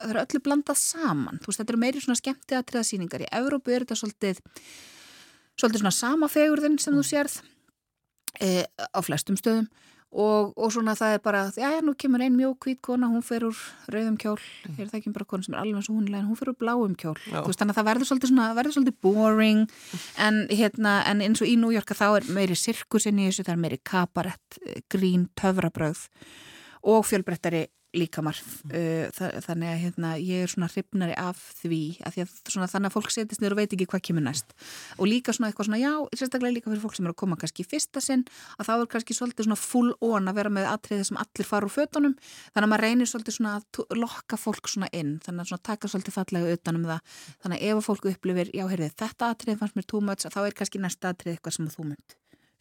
[0.00, 1.40] það er öllu blandað saman.
[1.42, 4.42] Þú veist, þetta eru meiri svona skemmtiða triðasýningar í Evrópu er þetta svolítið
[5.58, 7.10] svolítið svona samafegurðin sem þú mm.
[7.10, 7.36] sérð
[8.40, 9.68] e, á flestum stöðum.
[10.08, 13.20] Og, og svona það er bara, já, já, nú kemur ein mjók hvít kona, hún
[13.20, 13.58] fer úr
[13.92, 14.38] rauðum kjól.
[14.64, 14.78] Mm.
[14.80, 16.94] er það ekki bara kona sem er alveg eins og hún hún fer úr bláum
[16.96, 19.66] kjól, þú veist, þannig að það verður svolítið svona, verður svolítið boring.
[20.16, 23.58] En hérna, en eins og í New York þá er meiri sirkusin í þessu, það
[23.58, 26.06] er meiri kabarett, grín, töfrabröð
[26.82, 28.36] og fjölbrettari líkamar.
[28.68, 29.08] Uh,
[29.44, 33.14] þannig að hérna, ég er svona hrifnari af því að, að svona, þannig að fólk
[33.14, 34.52] setjast niður og veit ekki hvað kemur næst.
[34.98, 37.64] Og líka svona eitthvað svona já, sérstaklega líka fyrir fólk sem eru að koma kannski
[37.64, 38.26] í fyrsta sinn
[38.58, 41.68] að þá er kannski svolítið svona full on að vera með atriðið sem allir fara
[41.68, 42.16] úr fötunum.
[42.52, 45.92] Þannig að maður reynir svolítið svona að lokka fólk svona inn, þannig að svona taka
[45.92, 49.88] svolítið fallega utanum það, þannig að ef fólk upplifir já, heyrði, þetta atrið fannst mér
[49.88, 52.18] too much þá er kannski næsta atrið eitthvað sem þú mynd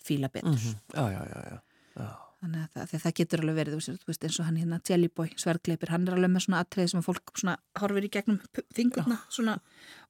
[0.08, 0.56] fíla betur.
[0.56, 0.76] Mm -hmm.
[0.96, 1.60] já, já,
[2.00, 5.92] já, þannig að það, það getur alveg verið veist, eins og hann hérna Jellyboy, svergleipir
[5.94, 7.34] hann er alveg með svona atriði sem fólk
[7.82, 8.38] horfir í gegnum
[8.78, 9.56] fingurna svona,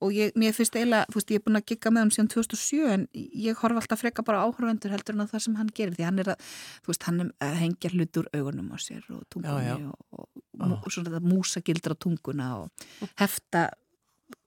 [0.03, 2.31] og ég, mér finnst eiginlega, þú veist, ég er búin að gigga með hann síðan
[2.35, 6.07] 2007 en ég horf alltaf freka bara áhörvendur heldur en það sem hann gerir því
[6.09, 6.51] hann er að,
[6.83, 9.95] þú veist, hann hengjar hlut úr augunum á sér og tungunni já, já.
[10.11, 10.27] og,
[10.59, 13.69] og, og svona þetta músagildra tunguna og hefta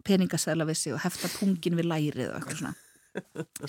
[0.04, 2.76] peningasæla við sig og hefta pungin við lærið og eitthvað svona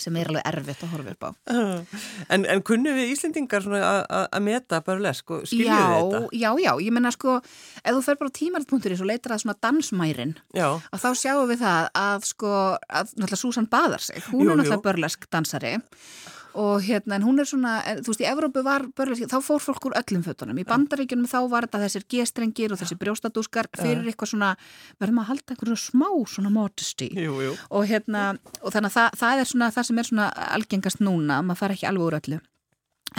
[0.02, 1.30] sem er alveg erfitt að horfa upp á.
[2.34, 6.22] En, en kunnu við Íslendingar að meta börlesk og skilju þetta?
[6.38, 10.36] Já, já, ég menna sko ef þú fer bara tímaritt.is og leitar að svona dansmærin
[10.56, 10.68] já.
[10.78, 12.54] að þá sjáum við það að sko,
[12.88, 15.76] að náttúrulega Susan Badar sig, hún jú, er náttúrulega börlesk dansari.
[15.78, 16.41] og
[16.84, 19.98] hérna, en hún er svona, þú veist, í Evrópu var börlesk, þá fór fólk úr
[20.02, 20.60] öllum fötunum.
[20.60, 24.54] Í bandaríkjunum þá var þetta þessir gestrengir og þessir brjóstadúskar fyrir eitthvað svona
[25.02, 27.12] verðum að halda einhverju smá svona modesty.
[27.16, 27.56] Jú, jú.
[27.70, 31.42] og hérna, og þannig að það, það er svona það sem er svona algengast núna
[31.46, 32.42] maður fara ekki alveg úr öllu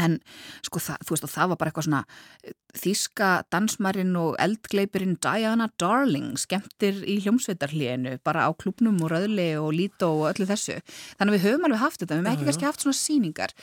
[0.00, 0.20] En
[0.64, 2.04] sko það, þú veist og það var bara eitthvað svona
[2.42, 9.50] eh, þíska dansmarinn og eldgleipirinn Diana Darling skemmtir í hljómsveitarhlíinu bara á klubnum og röðli
[9.60, 10.78] og lító og öllu þessu.
[11.18, 13.54] Þannig að við höfum alveg haft þetta, við hefum ekki kannski haft svona síningar.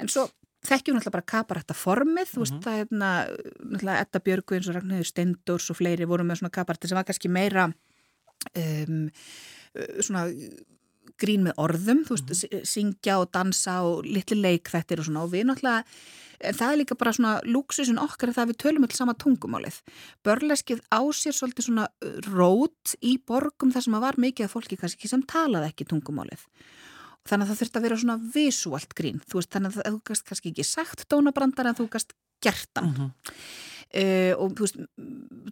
[0.00, 0.28] En svo
[0.64, 2.64] þekkjum við náttúrulega bara kaparætta formið, þú veist mm -hmm.
[2.64, 6.88] það er náttúrulega Edda Björgu eins og Ragnhildur Steindors og fleiri voru með svona kaparætti
[6.88, 7.72] sem var kannski meira
[8.56, 9.10] um,
[10.00, 10.30] svona
[11.20, 12.66] grín með orðum, þú veist, mm.
[12.68, 15.84] syngja og dansa og litli leik þetta og svona og við náttúrulega,
[16.44, 19.76] en það er líka bara svona lúksusin okkar að það við tölum alls sama tungumálið.
[20.26, 21.86] Börleskið á sér svolítið svona
[22.28, 26.42] rót í borgum þar sem að var mikið af fólki kannski sem talaði ekki tungumálið.
[27.24, 30.50] Þannig að það þurft að vera svona visuált grín, þú veist, þannig að þú kannski
[30.50, 32.12] ekki sagt dónabrandar en þú gæst
[32.44, 32.90] gertan.
[32.90, 33.10] Mm -hmm.
[33.94, 34.78] Uh, og þú veist,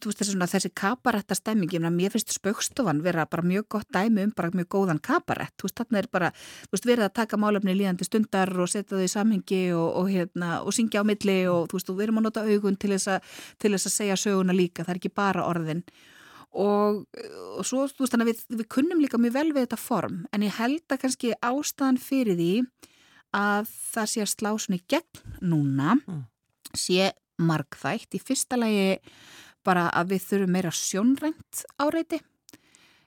[0.03, 1.71] þú veist þessi, þessi kabarætta stemming,
[2.03, 5.79] ég finnst spökstofan vera bara mjög gott dæmi um bara mjög góðan kabarætt, þú veist
[5.79, 9.13] þarna er bara þú veist verið að taka málefni líðandi stundar og setja þau í
[9.13, 12.45] samhengi og, og hérna og syngja á milli og þú veist við erum að nota
[12.49, 13.31] augun til þess að,
[13.63, 15.87] til þess að segja söguna líka, það er ekki bara orðin
[16.51, 17.07] og,
[17.61, 20.59] og svo þú veist við, við kunnum líka mjög vel við þetta form en ég
[20.59, 22.53] held að kannski ástæðan fyrir því
[23.39, 26.23] að það sé að slá svona í gegn núna mm.
[26.75, 27.13] sé
[27.47, 28.17] markþægt.
[28.17, 28.99] Í fyrsta lagi
[29.67, 32.23] bara að við þurfum meira sjónrænt áreiti.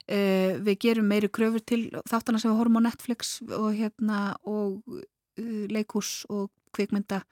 [0.06, 4.78] Uh, við gerum meiri kröfur til þáttana sem við horfum á Netflix og, hérna, og
[4.86, 7.24] uh, leikús og kvikmynda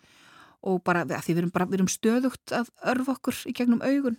[0.64, 4.18] og bara því við erum, bara, við erum stöðugt að örfa okkur í gegnum augun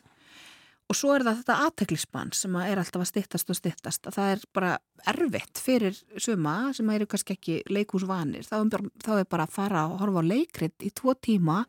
[0.86, 4.34] og svo er það þetta aðteklismann sem er alltaf að stittast og stittast að það
[4.36, 4.74] er bara
[5.12, 8.58] erfitt fyrir suma sem eru kannski ekki leikúsvanir þá
[9.02, 11.63] þá er bara að fara að horfa á leikrit í tvo tíma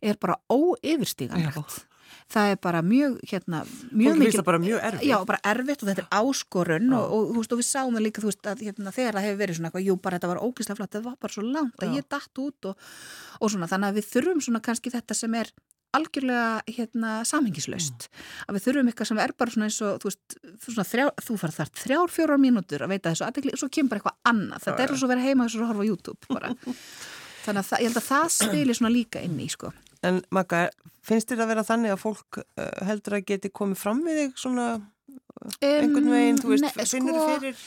[0.00, 1.86] er bara óyfirstíganlegt.
[2.30, 3.60] Það er bara mjög, hérna,
[3.94, 4.42] mjög mikil...
[4.46, 5.06] Bara mjög erfitt.
[5.06, 8.22] Já, bara erfitt og þetta er áskorun og, og, og, og við sáum það líka,
[8.22, 10.78] þú veist, að hérna, þegar það hefur verið svona eitthvað, jú, bara þetta var ógíslega
[10.78, 11.96] flott, þetta var bara svo langt að Já.
[11.98, 15.52] ég dætt út og svona, þannig að við þurfum svona kannski þetta sem er
[15.96, 18.24] algjörlega hérna samhengislaust mm.
[18.46, 21.38] að við þurfum eitthvað sem er bara svona eins og þú veist, þú, þrjá, þú
[21.42, 24.64] fara þar þrjár, fjórar mínútur að veita þessu aðtegli og svo kemur bara eitthvað annað,
[24.66, 26.54] þetta er svo að vera heima og horfa YouTube bara
[27.44, 29.72] þannig að það, ég held að það spilir svona líka inn í sko
[30.06, 30.68] En Magga,
[31.04, 34.40] finnst þér að vera þannig að fólk uh, heldur að geti komið fram við þig
[34.40, 37.64] svona um, einhvern veginn, þú veist, ne, finnur þið sko, fyrir?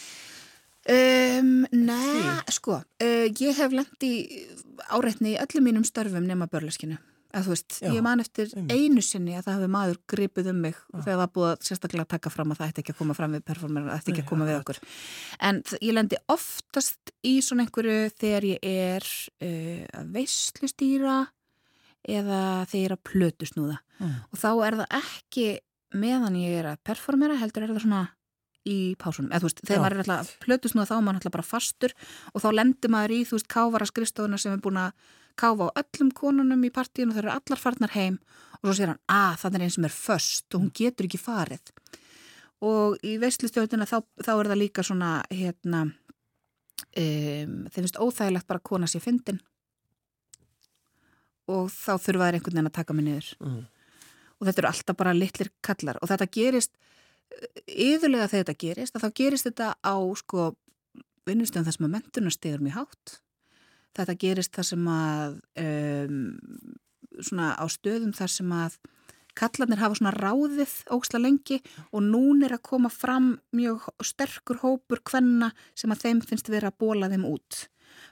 [0.84, 4.14] Um, Nei, sko, uh, ég hef lendi
[4.90, 6.98] áreitni í öllum mínum störfum nema börleskinu.
[7.34, 8.68] Að, veist, Já, ég man eftir um.
[8.70, 11.00] einu sinni að það hefði maður gripið um mig Já.
[11.00, 13.46] þegar það búið að sérstaklega taka fram að það ætti ekki að koma fram við
[13.48, 14.82] performer, það ætti ekki að koma við okkur
[15.50, 21.16] en ég lendi oftast í svona einhverju þegar ég er uh, að veistlustýra
[22.04, 24.14] eða þegar ég er að plötu snúða mm.
[24.30, 25.48] og þá er það ekki
[26.04, 28.04] meðan ég er að performera heldur er það svona
[28.70, 31.20] í pásunum, eða þú veist, þegar maður er alltaf að plötu snúða þá er maður
[31.20, 31.96] alltaf bara fastur
[32.32, 34.94] og þá lendir maður í, þú veist, kávara skrifstofuna sem er búin að
[35.40, 38.20] káfa á öllum konunum í partíinu og þau eru allar farnar heim.
[38.62, 41.20] Og svo sér hann, að það er einn sem er först og hún getur ekki
[41.22, 41.74] farið.
[42.64, 48.62] Og í veistlustjóðina þá, þá er það líka svona hérna um, þeim finnst óþægilegt bara
[48.62, 49.42] að kona sér fyndin.
[51.52, 53.32] Og þá þurfa þær einhvern veginn að taka mig niður.
[53.44, 53.64] Mm.
[54.40, 56.00] og þetta eru alltaf bara litlir kallar.
[56.04, 56.74] Og þetta gerist
[57.68, 60.50] yðurlega þegar þetta gerist þá gerist þetta á sko
[61.28, 63.14] vinnustöðum þar sem að mentunar stigur mjög hátt
[63.98, 66.18] þetta gerist þar sem að um,
[67.20, 68.80] svona á stöðum þar sem að
[69.38, 71.60] kallarnir hafa svona ráðið óksla lengi
[71.92, 76.70] og nún er að koma fram mjög sterkur hópur hvenna sem að þeim finnst vera
[76.70, 77.68] að bóla þeim út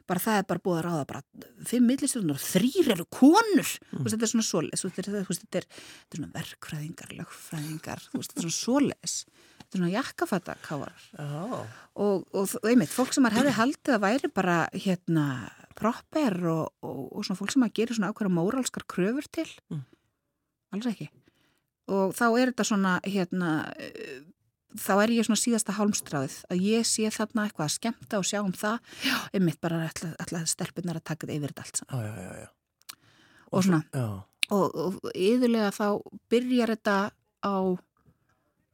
[0.10, 1.22] bara það er bara búið að ráða bara
[1.68, 4.08] fimm millistjóðunar, þrýr eru konur mm.
[4.08, 8.46] þetta er svona svoleis þetta er, þetta er, þetta er svona verkfræðingar lögfræðingar, þetta er
[8.46, 11.64] svona svoleis þetta er svona jakkafæta káar Já.
[12.06, 15.26] og, og einmitt, fólk sem hefði haldið að væri bara hérna
[15.82, 19.50] proper og, og, og svona fólk sem að gera svona ákveðra móralskar kröfur til.
[19.74, 19.84] Mm.
[20.76, 21.10] alls ekki.
[21.92, 24.22] Og þá er þetta svona hérna eh,
[24.80, 28.40] þá er ég svona síðasta hálmstráðið að ég sé þarna eitthvað að skemmta og sjá
[28.42, 32.06] um það, já, einmitt bara alltaf stelpunar að taka þetta yfir þetta allt saman.
[32.06, 33.00] Já, já, já,
[33.52, 33.82] og svona,
[34.56, 35.88] og, og yðurlega þá
[36.32, 36.98] byrjar þetta
[37.44, 37.56] á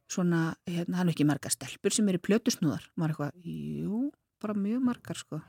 [0.08, 3.48] svona, hérna, hann er ekki margar stelpur sem eru plötusnúðar, maður eitthvað
[3.82, 4.02] jú,
[4.42, 5.42] bara mjög margar sko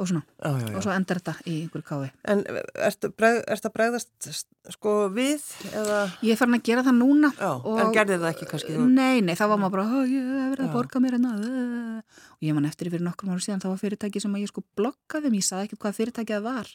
[0.00, 0.82] og svona, Já, já, og já.
[0.86, 2.42] svo endar þetta í einhverju kái En
[2.88, 4.30] ertu, bregð, ertu að bregðast
[4.76, 5.44] sko við
[5.76, 6.00] eða?
[6.24, 8.74] Ég er farin að gera það núna Já, og, en gerði það ekki kannski?
[8.78, 11.32] þú- Nei, nei, þá var maður bara, "Ó, ég hef verið að borga mér enna
[12.00, 14.62] og ég man eftir fyrir nokkrum ára síðan, það var fyrirtæki sem að ég sko
[14.76, 16.68] bloggaði um, ég saði ekkert hvað fyrirtækið það var.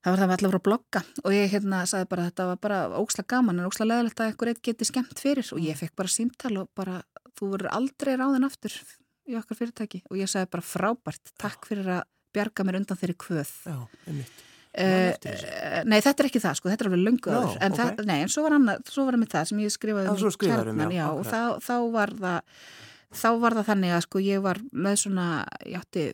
[0.00, 2.56] Það var það með allavega að blogga og ég hérna saði bara að þetta var
[2.56, 5.44] bara óksla gaman en óksla leðilegt að einhver eitt geti skemmt fyrir.
[5.52, 7.02] Og ég fekk bara símtal og bara
[7.36, 8.72] þú verður aldrei ráðin aftur
[9.30, 13.16] í okkar fyrirtæki og ég sagði bara frábært, takk fyrir að bjarga mér undan þeirri
[13.18, 13.52] kvöð.
[13.66, 14.46] Já, einmitt.
[14.70, 15.16] Uh,
[15.82, 17.78] nei, þetta er ekki það sko, þetta er alveg áður en, ok.
[17.80, 20.36] það, nei, en svo var, annað, svo var það með það sem ég skrifaði um
[20.44, 21.32] Kjarnan, já, já, og akkurat.
[21.32, 22.60] þá, þá var það
[23.10, 25.26] þá var það þannig að sko ég var með svona,
[25.66, 26.04] ég átti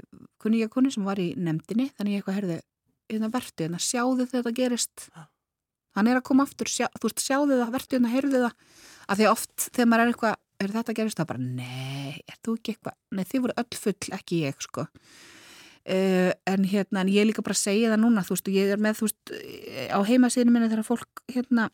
[0.41, 2.59] kunningakonni sem var í nefndinni, þannig ég eitthvað herði,
[3.13, 5.07] hérna vertu, hérna sjáðu þetta gerist.
[5.97, 9.21] Hann er að koma aftur, sjá, þú veist, sjáðu það vertu hérna, heyrðu það, að
[9.21, 12.75] því oft þegar maður er eitthvað, er þetta gerist, það bara nei, er þú ekki
[12.75, 14.87] eitthvað, nei þið voru öll full, ekki ég, sko
[15.87, 18.81] Uh, en hérna, en ég líka bara að segja það núna þú veist, ég er
[18.83, 21.69] með, þú veist eh, á heimasíðinu minni þegar fólk hérna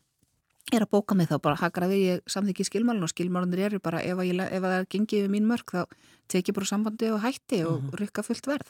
[0.69, 4.13] er að bóka mig þá bara hakraði ég samþykki skilmálun og skilmálunir eru bara ef,
[4.21, 5.81] að ég, ef að það er gengið við mín mörg þá
[6.29, 7.97] tek ég bara sambandi og hætti og Mhm.
[8.03, 8.69] rykka fullt verð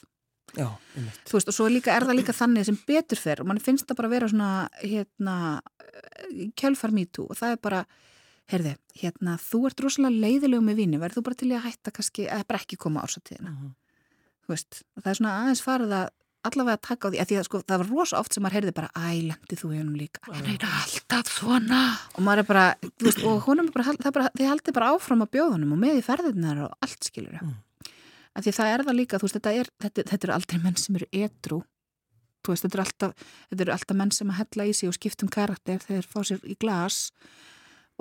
[0.56, 1.20] Já, einmitt.
[1.28, 3.84] þú veist, og svo líka, er það líka þannig sem betur fer og mann finnst
[3.92, 5.36] það bara að vera svona hérna,
[6.56, 7.84] kjölfar me too og það er bara,
[8.52, 12.26] heyrði hérna, þú ert rosalega leiðilegu með vini verður þú bara til að hætta kannski,
[12.28, 13.72] eða bara ekki koma ársatíðina Mhm.
[14.44, 16.10] þú veist, það er svona aðeins farið að
[16.44, 18.56] allavega að taka á því, að því að sko, það var rosa oft sem maður
[18.58, 20.20] heyrði bara, æ, lendi þú í honum líka?
[20.28, 21.98] Það er alltaf svona.
[22.18, 24.90] Og maður er bara, þú veist, og honum er bara, það bara þið haldið bara
[24.92, 27.56] áfram að bjóða honum og með í ferðinar og allt skilur Mm.
[28.36, 30.76] að því það er það líka, þú veist, þetta er þetta, þetta eru aldrei menn
[30.76, 31.64] sem eru edru
[32.44, 33.14] þú veist, þetta eru alltaf,
[33.54, 36.20] þetta eru alltaf menn sem að hella í sig og skiptum karakter þegar þeir fá
[36.28, 37.12] sér í glas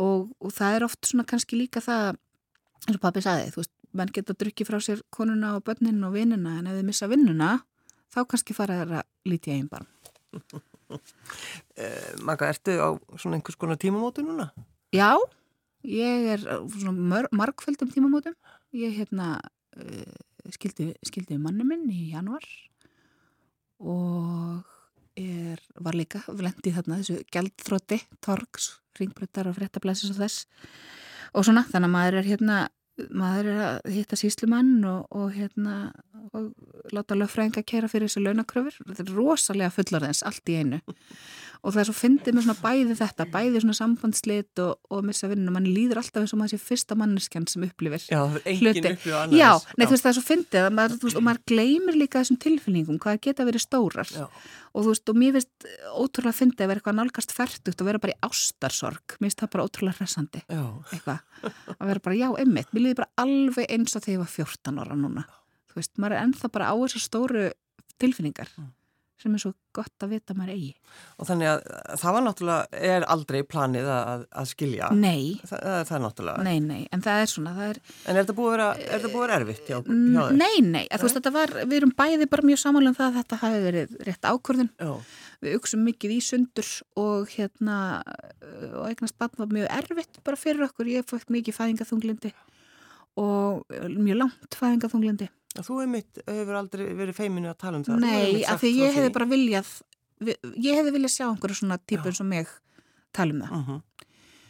[0.00, 2.16] og, og það er oft svona kannski líka það
[2.87, 6.14] eins og pappi sagði, þú veist, menn geta drukkið frá sér konuna og börnin og
[6.16, 7.50] vinnuna en ef þið missa vinnuna,
[8.12, 8.94] þá kannski fara að
[9.28, 9.88] lítja einn barn.
[11.81, 14.50] Eh, Magga, ertu á svona einhvers konar tímamótu núna?
[14.92, 15.16] Já,
[15.88, 18.35] ég er svona mör, margföldum tímamótum.
[18.76, 20.18] Ég hérna uh,
[20.52, 22.44] skildi, skildi manni minn í januar
[23.81, 24.68] og
[25.16, 28.68] er, var líka lendi þarna þessu gældþrótti, torgs,
[29.00, 30.46] ringbröttar og fréttablæsis og þess.
[31.33, 32.62] Og svona, þannig að maður er hérna
[33.12, 35.76] maður er að hitta síslumann og, og hérna
[36.33, 36.52] og
[36.94, 38.76] láta löffræðinga kæra fyrir þessu launakröfur.
[38.85, 40.83] Þetta er rosalega fullarðins, allt í einu
[41.62, 45.29] og það er svo fyndið með svona bæði þetta bæði svona sambandslit og, og missa
[45.31, 48.83] vinnuna, mann líður alltaf eins og maður sé fyrsta manneskjan sem upplifir Já, Hluti.
[48.83, 49.37] annars.
[49.38, 52.22] Já, nei, þú veist, það er svo fyndið að maður, veist, og maður gleymir líka
[52.22, 54.11] þessum tilfinningum, hvað geta verið stórar.
[54.11, 54.27] Já.
[54.72, 55.68] og þú veist, og mér finnst
[56.03, 59.55] ótrúlega fyndið að vera eitthvað nálgast færtugt og vera bara í ástarsorg, mér finnst það
[59.55, 60.64] bara ótrúlega Já,
[60.96, 61.18] eitthvað,
[61.79, 64.81] að vera bara, já, emmitt mér líður bara alveg eins og þegar ég var 14
[64.83, 65.27] ára núna,
[65.70, 67.51] þú veist, maður er ennþá bara á þessar stóru
[68.01, 68.48] tilfinningar.
[68.57, 68.72] Mm.
[69.22, 70.72] Sem er svo gott að vita að maður eigi.
[71.22, 71.61] Og þannig að
[72.02, 74.90] það var náttúrulega, er aldrei planið að, að skilja.
[74.98, 76.44] Nei, Það, það, það er náttúrulega.
[76.48, 78.92] nei, nei, en það er svona, það er En er þetta búið að vera, er
[78.98, 80.38] þetta búið að vera erfitt hjá, hjá þér?
[80.42, 83.08] Nei, nei, að þú veist þetta var, við erum bæði bara mjög samanlega um það
[83.12, 84.70] að þetta hafi verið rétt ákvörðun.
[84.82, 84.92] Já,
[85.42, 86.68] við auksum mikið í sundur
[87.02, 91.56] og hérna uh, og eignast bann var mjög erfitt bara fyrir okkur, ég fætt mikið
[91.58, 92.30] fæðingaþunglindi
[93.20, 95.26] og mjög langt fæðingaþunglindi
[95.60, 98.00] þú einmitt hefur aldrei verið feiminu að tala um það.
[98.00, 99.72] Nei, af því ég hefði bara viljað
[100.22, 102.48] vi- ég hefði viljað sjá einhverju svona típu eins og mig
[103.12, 103.52] tala um það.
[103.76, 103.80] Uh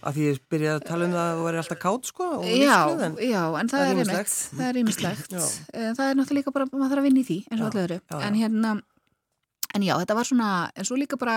[0.03, 2.45] Af því ég byrjaði að tala um það að þú væri alltaf kátt, sko, og
[2.45, 3.13] Já, lífsglöð, en...
[3.23, 4.33] já, en það, það er ýmislegt.
[4.59, 5.29] það er ýmislegt.
[5.31, 5.45] Já.
[5.79, 7.69] Eh, það er náttúrulega líka bara, maður þarf að vinna í því eins og Já,
[7.71, 8.27] allir öðru, já, já.
[8.27, 8.73] en hérna
[9.79, 11.37] en já, þetta var svona, en svo líka bara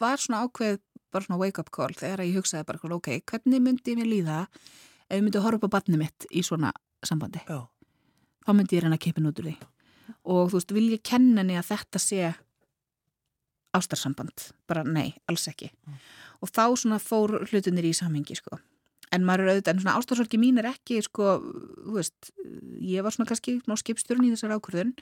[0.00, 0.78] var svona ákveð,
[1.12, 4.38] bara svona wake up call þegar ég hugsaði bara, ok, hvernig myndi ég mér líða
[4.48, 6.72] ef ég myndi að horfa upp á barni mitt í svona
[7.04, 7.44] sambandi?
[7.44, 7.60] Já.
[8.46, 9.56] Þá myndi ég reyna að kipin út úr því.
[10.26, 12.30] Og þú veist, vil ég kenna henni að þetta sé
[13.76, 14.52] ástarsamband?
[14.70, 15.72] Bara nei, alls ekki.
[15.86, 15.98] Mm.
[16.44, 18.58] og þá svona fór hlutunir í samhengi sko.
[19.14, 21.38] En maður er auðvitað, en svona ástarsorgi mín er ekki sko,
[21.86, 22.32] þú veist
[22.82, 24.92] ég var svona kannski ná skipstjórn í þessar ákvörðun.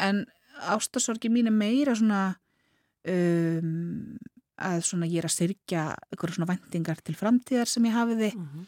[0.00, 0.24] En
[0.74, 2.22] ástarsorgi mín er meira svona
[3.06, 4.16] um,
[4.54, 8.46] að svona ég er að styrkja eitthvað svona vendingar til framtíðar sem ég hafiði Mm
[8.46, 8.64] -hmm.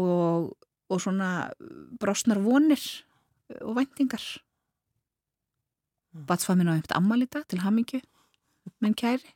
[0.00, 0.56] og,
[0.88, 1.50] og svona
[2.00, 2.80] brosnar vonir
[3.60, 4.24] og vendingar
[6.12, 6.26] Mm.
[6.28, 7.98] Batsfaminn á einhvert ammalita til hamingju
[8.84, 9.30] menn kæri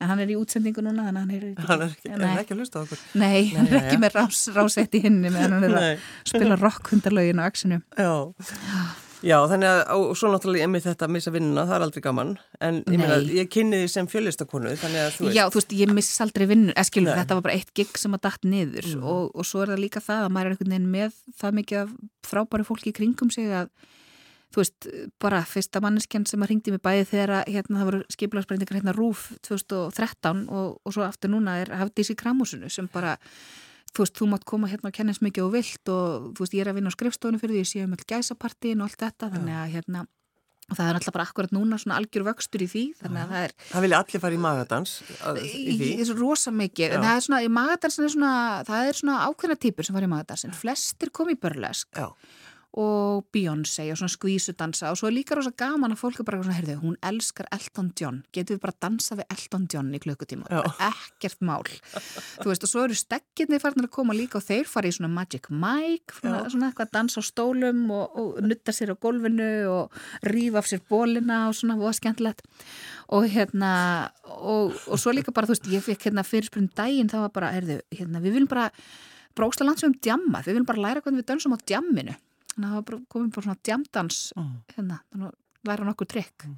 [0.00, 2.36] en hann er í útsendingu núna hann er ekki, Hann er ekki, er Nei.
[2.44, 3.00] ekki að hlusta okkur.
[3.18, 4.02] Nei, hann er Nei, ekki já.
[4.04, 5.98] með rás, rásett í hinni meðan hann er að Nei.
[6.30, 8.12] spila rockhundarlögin á axinu Já.
[9.26, 12.30] Já, þannig að, og svo náttúrulega með þetta að missa vinnuna, það er aldrei gaman,
[12.62, 15.36] en ég meina, ég kynni því sem fjölistakonu, þannig að þú veist.
[15.40, 17.18] Já, þú veist, ég miss aldrei vinnu, eða skilur, Nei.
[17.24, 19.02] þetta var bara eitt gig sem að datt niður Mhm.
[19.02, 21.78] og, og svo er það líka það að maður er einhvern veginn með það mikið
[21.82, 21.90] af
[22.30, 23.68] frábæri fólki í kringum sig að
[24.54, 24.86] þú veist,
[25.20, 28.94] bara fyrsta manneskjan sem að ringdi mig bæði þegar að hérna það voru skipilagsbreyndingar hérna
[28.96, 33.16] Rúf 2013 og, og svo aftur núna er Hafdís í Kramúsinu sem bara
[33.96, 36.54] þú veist, þú mátt koma hérna og kenna eins mikið og vilt og þú veist,
[36.58, 39.00] ég er að vinna á skrifstofunum fyrir því ég sé um all gæsapartíin og allt
[39.06, 40.04] þetta þannig að hérna,
[40.66, 43.44] og það er alltaf bara akkurat núna svona algjör vöxtur í því, þannig að það
[43.46, 44.94] er Það vilja allir fara í magadans
[45.38, 45.90] í því.
[46.18, 46.96] rosa mikið, Já.
[46.98, 48.32] en það er svona í magadansin er svona,
[48.66, 52.08] það er svona ákveðna típur sem fara í magadansin, flestir kom í börlesk Já.
[52.76, 56.42] Og Beyoncé og svona skvísudansa og svo er líka rosa gaman að fólk er bara
[56.42, 60.00] svona, heyrðu, hún elskar Elton John, getur við bara að dansa við Elton John í
[60.04, 61.64] klukkutíma, bara ekkert mál.
[62.42, 65.08] Þú veist, og svo eru stekkirni farnir að koma líka og þeir fara í svona
[65.14, 69.48] Magic Mike svona, svona eitthvað að dansa á stólum og, og nutta sér á gólfinu
[69.72, 69.96] og
[70.28, 72.44] rífa af sér bólina og svona, og skemmtilegt.
[73.16, 73.72] Og hérna
[74.36, 77.52] og, og svo líka bara, þú veist, ég fekk hérna fyrirspurning daginn, það var bara,
[77.56, 78.68] heyrðu, hérna, við viljum bara
[79.36, 82.16] bróksla landsum um djamma, við viljum bara læra hvernig við dansum á djamminu
[82.56, 84.54] þannig að það bara komið bara svona djamdans Mm.
[84.76, 86.56] hérna, þannig að læra nokkur trikk Mm.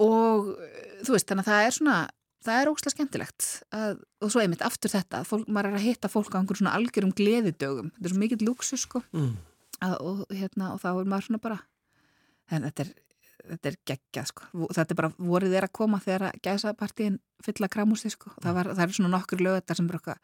[0.00, 1.98] og eh, þú veist, þannig að það er svona
[2.40, 5.84] það er ógslag skemmtilegt að, og svo einmitt aftur þetta, að fólk, maður er að
[5.90, 9.34] hitta fólk á einhverjum svona algjörum gleðidögum þetta er svo mikill luxus sko Mm.
[9.82, 11.60] að, og, hérna, og þá er maður svona bara
[12.50, 12.94] en þetta er,
[13.50, 17.20] þetta er geggjað sko, þetta er bara voruð er að koma þegar að gæsa partíin
[17.44, 20.16] fylla kramústi sko, það, var, það er svona nokkur lögðar sem bara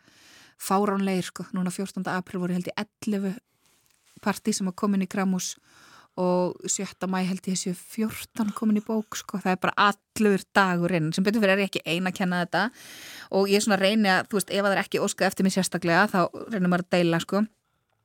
[0.57, 2.01] fáránleir sko, núna 14.
[2.16, 3.37] april voru held í 11
[4.24, 5.55] partí sem að komin í kramús
[6.16, 7.05] og 7.
[7.12, 11.24] mæ held ég þessi 14 komin í bók sko, það er bara allur dagurinn, sem
[11.26, 12.62] betur fyrir er ég ekki eina að kenna þetta.
[13.37, 16.07] Og ég svona reyni að, þú veist, ef það er ekki óskað eftir mig sérstaklega
[16.14, 16.20] þá
[16.55, 17.44] reynir maður að deila sko.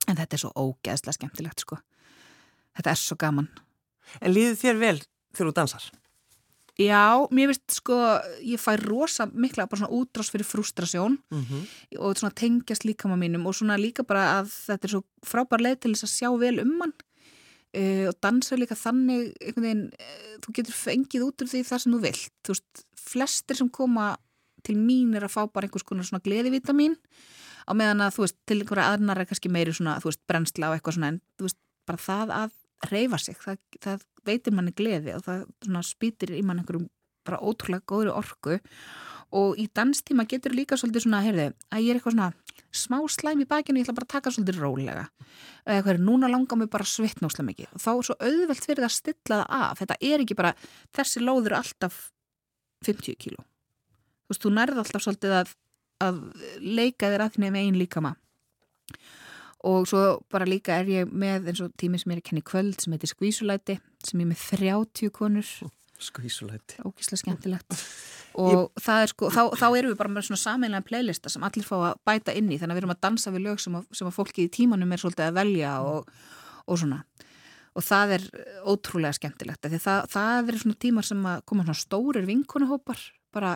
[0.10, 1.80] En þetta er svo ógeðslega skemmtilegt sko.
[2.76, 3.48] Þetta er svo gaman.
[4.20, 4.98] En líður þér vel
[5.32, 5.88] þegar þú dansar?
[6.80, 7.96] Já, mér finnst sko,
[8.48, 11.64] ég fæ rosa mikla bara svona útrás fyrir frustrasjón Mm -hmm.
[12.00, 15.80] og svona tengjast líkama mínum og svona líka bara að þetta er svo frábær leið
[15.80, 16.94] til þess að sjá vel um mann
[17.78, 21.80] uh, og dansa líka þannig einhvern veginn, uh, þú getur fengið út úr því það
[21.80, 24.18] sem þú vilt, þú veist flestir sem koma
[24.64, 26.96] til mín er að fá bara einhvers konar svona gleðivita mín
[27.68, 30.70] á meðan að þú veist, til einhverja aðnar er kannski meiri svona, þú veist, brennsla
[30.70, 31.58] og eitthvað svona en þú veist,
[31.88, 32.52] bara það að
[32.90, 36.90] reyfa sig það, það veitir manni gleði og það spýtir í mann einhverjum
[37.28, 38.60] bara ótrúlega góðri orku.
[39.32, 42.32] Og í danstíma getur líka svolítið svona, heyrðu, að ég er eitthvað svona
[42.76, 45.06] smá slæm í bakinu, ég ætla bara að taka svolítið rólega.
[45.64, 47.70] Eða eitthvað, núna langar mig bara svitnóslega mikið.
[47.78, 49.80] Og þá er svo auðvelt það að stilla það af.
[49.80, 50.52] Þetta er ekki bara,
[51.00, 52.02] þessi lóður er alltaf
[52.90, 53.46] 50 kíló.
[54.26, 55.56] Þú veist, þú nærði alltaf svolítið að,
[56.04, 56.22] að
[56.82, 58.16] leika þér að þinni með einn líkama
[59.68, 60.02] og svo
[60.32, 62.82] bara líka er ég með eins og tími sem ég er að kenna í kvöld
[62.82, 65.52] sem heitir Skvísulæti sem ég er með 30 konur.
[66.02, 66.82] Skvísulæti.
[66.82, 67.78] ógíslega skemmtilegt.
[68.42, 71.68] Og það er sko, þá, þá erum við bara með svona sameinlega playlista sem allir
[71.68, 73.90] fá að bæta inn í þannig að við erum að dansa við lög sem að,
[74.00, 76.14] sem að fólki í tímanum er svolítið að velja og,
[76.64, 77.02] og svona.
[77.76, 78.28] Og það er
[78.72, 83.04] ótrúlega skemmtilegt það, það er svona tímar sem að koma svona stórir vinkonuhópar
[83.34, 83.52] bara,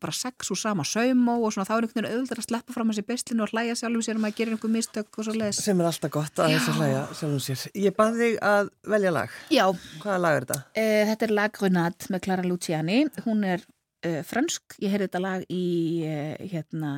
[0.00, 2.90] bara sex úr sama saumó og svona þá er einhvern veginn auðvitað að sleppa fram
[2.92, 5.82] þessi beislinu og hlæja sjálfum sér um að gera einhver mistök og svo leiðis Sem
[5.82, 6.78] er alltaf gott að þess að Já.
[6.80, 7.64] hlæja sjálfum sér.
[7.84, 9.36] Ég bað þig að velja lag.
[9.52, 9.64] Já,
[10.02, 10.58] Hvaða lag er þetta?
[10.74, 12.98] Uh, þetta er lag Grenade með Clara Luciani.
[13.26, 14.78] Hún er uh, fransk.
[14.80, 15.64] Ég heyrði þetta lag í,
[16.08, 16.92] uh, hérna,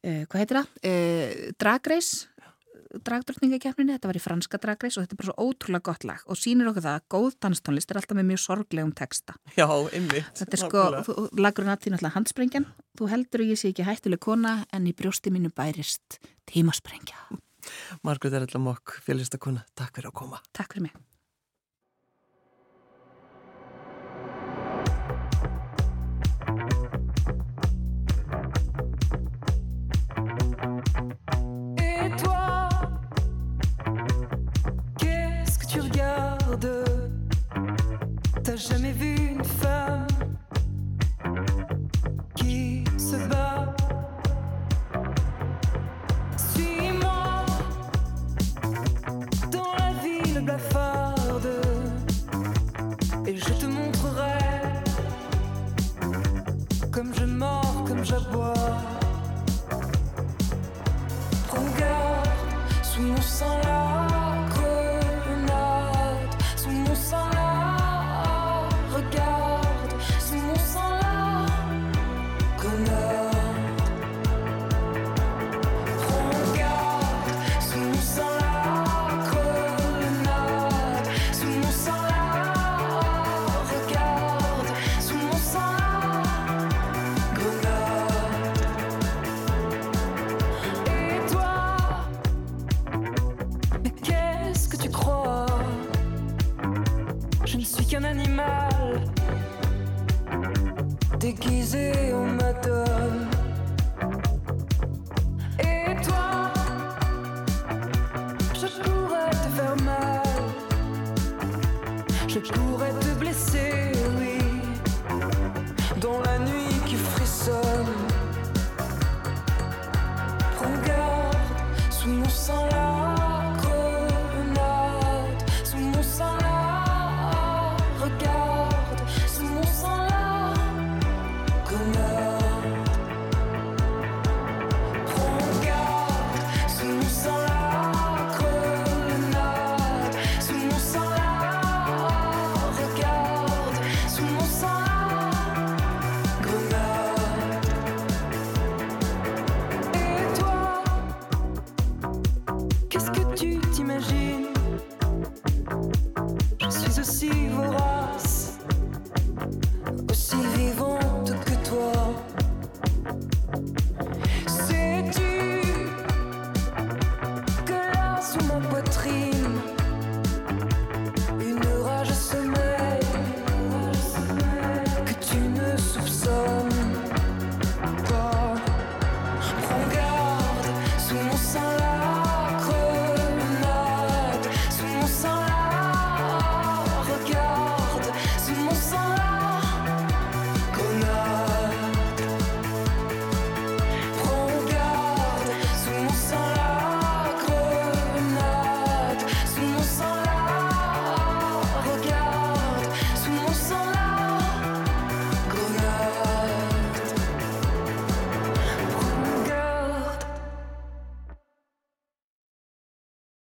[0.00, 0.68] hvað heitir það?
[1.60, 2.24] Drag Race,
[3.06, 3.94] dragdrottningakefninni.
[3.96, 6.38] Þetta var í franska Drag Race og þetta er bara svo ótrúlega gott lag og
[6.40, 9.36] sýnir okkur það að góð danstónlist er alltaf með mjög sorglegum texta.
[9.56, 10.30] Já, ymmið.
[10.40, 12.66] Þetta er sko, þú- lag Grenade þín alltaf handsprengjan.
[12.98, 16.18] Þú heldur að ég sé ekki hættuleg kona en í brjósti mínu bærist
[16.50, 17.16] tímasprengja.
[18.02, 19.64] Margrét er alltaf mokk, félistakona.
[19.76, 20.40] Takk fyrir að koma.
[20.56, 20.94] Takk fyrir mig.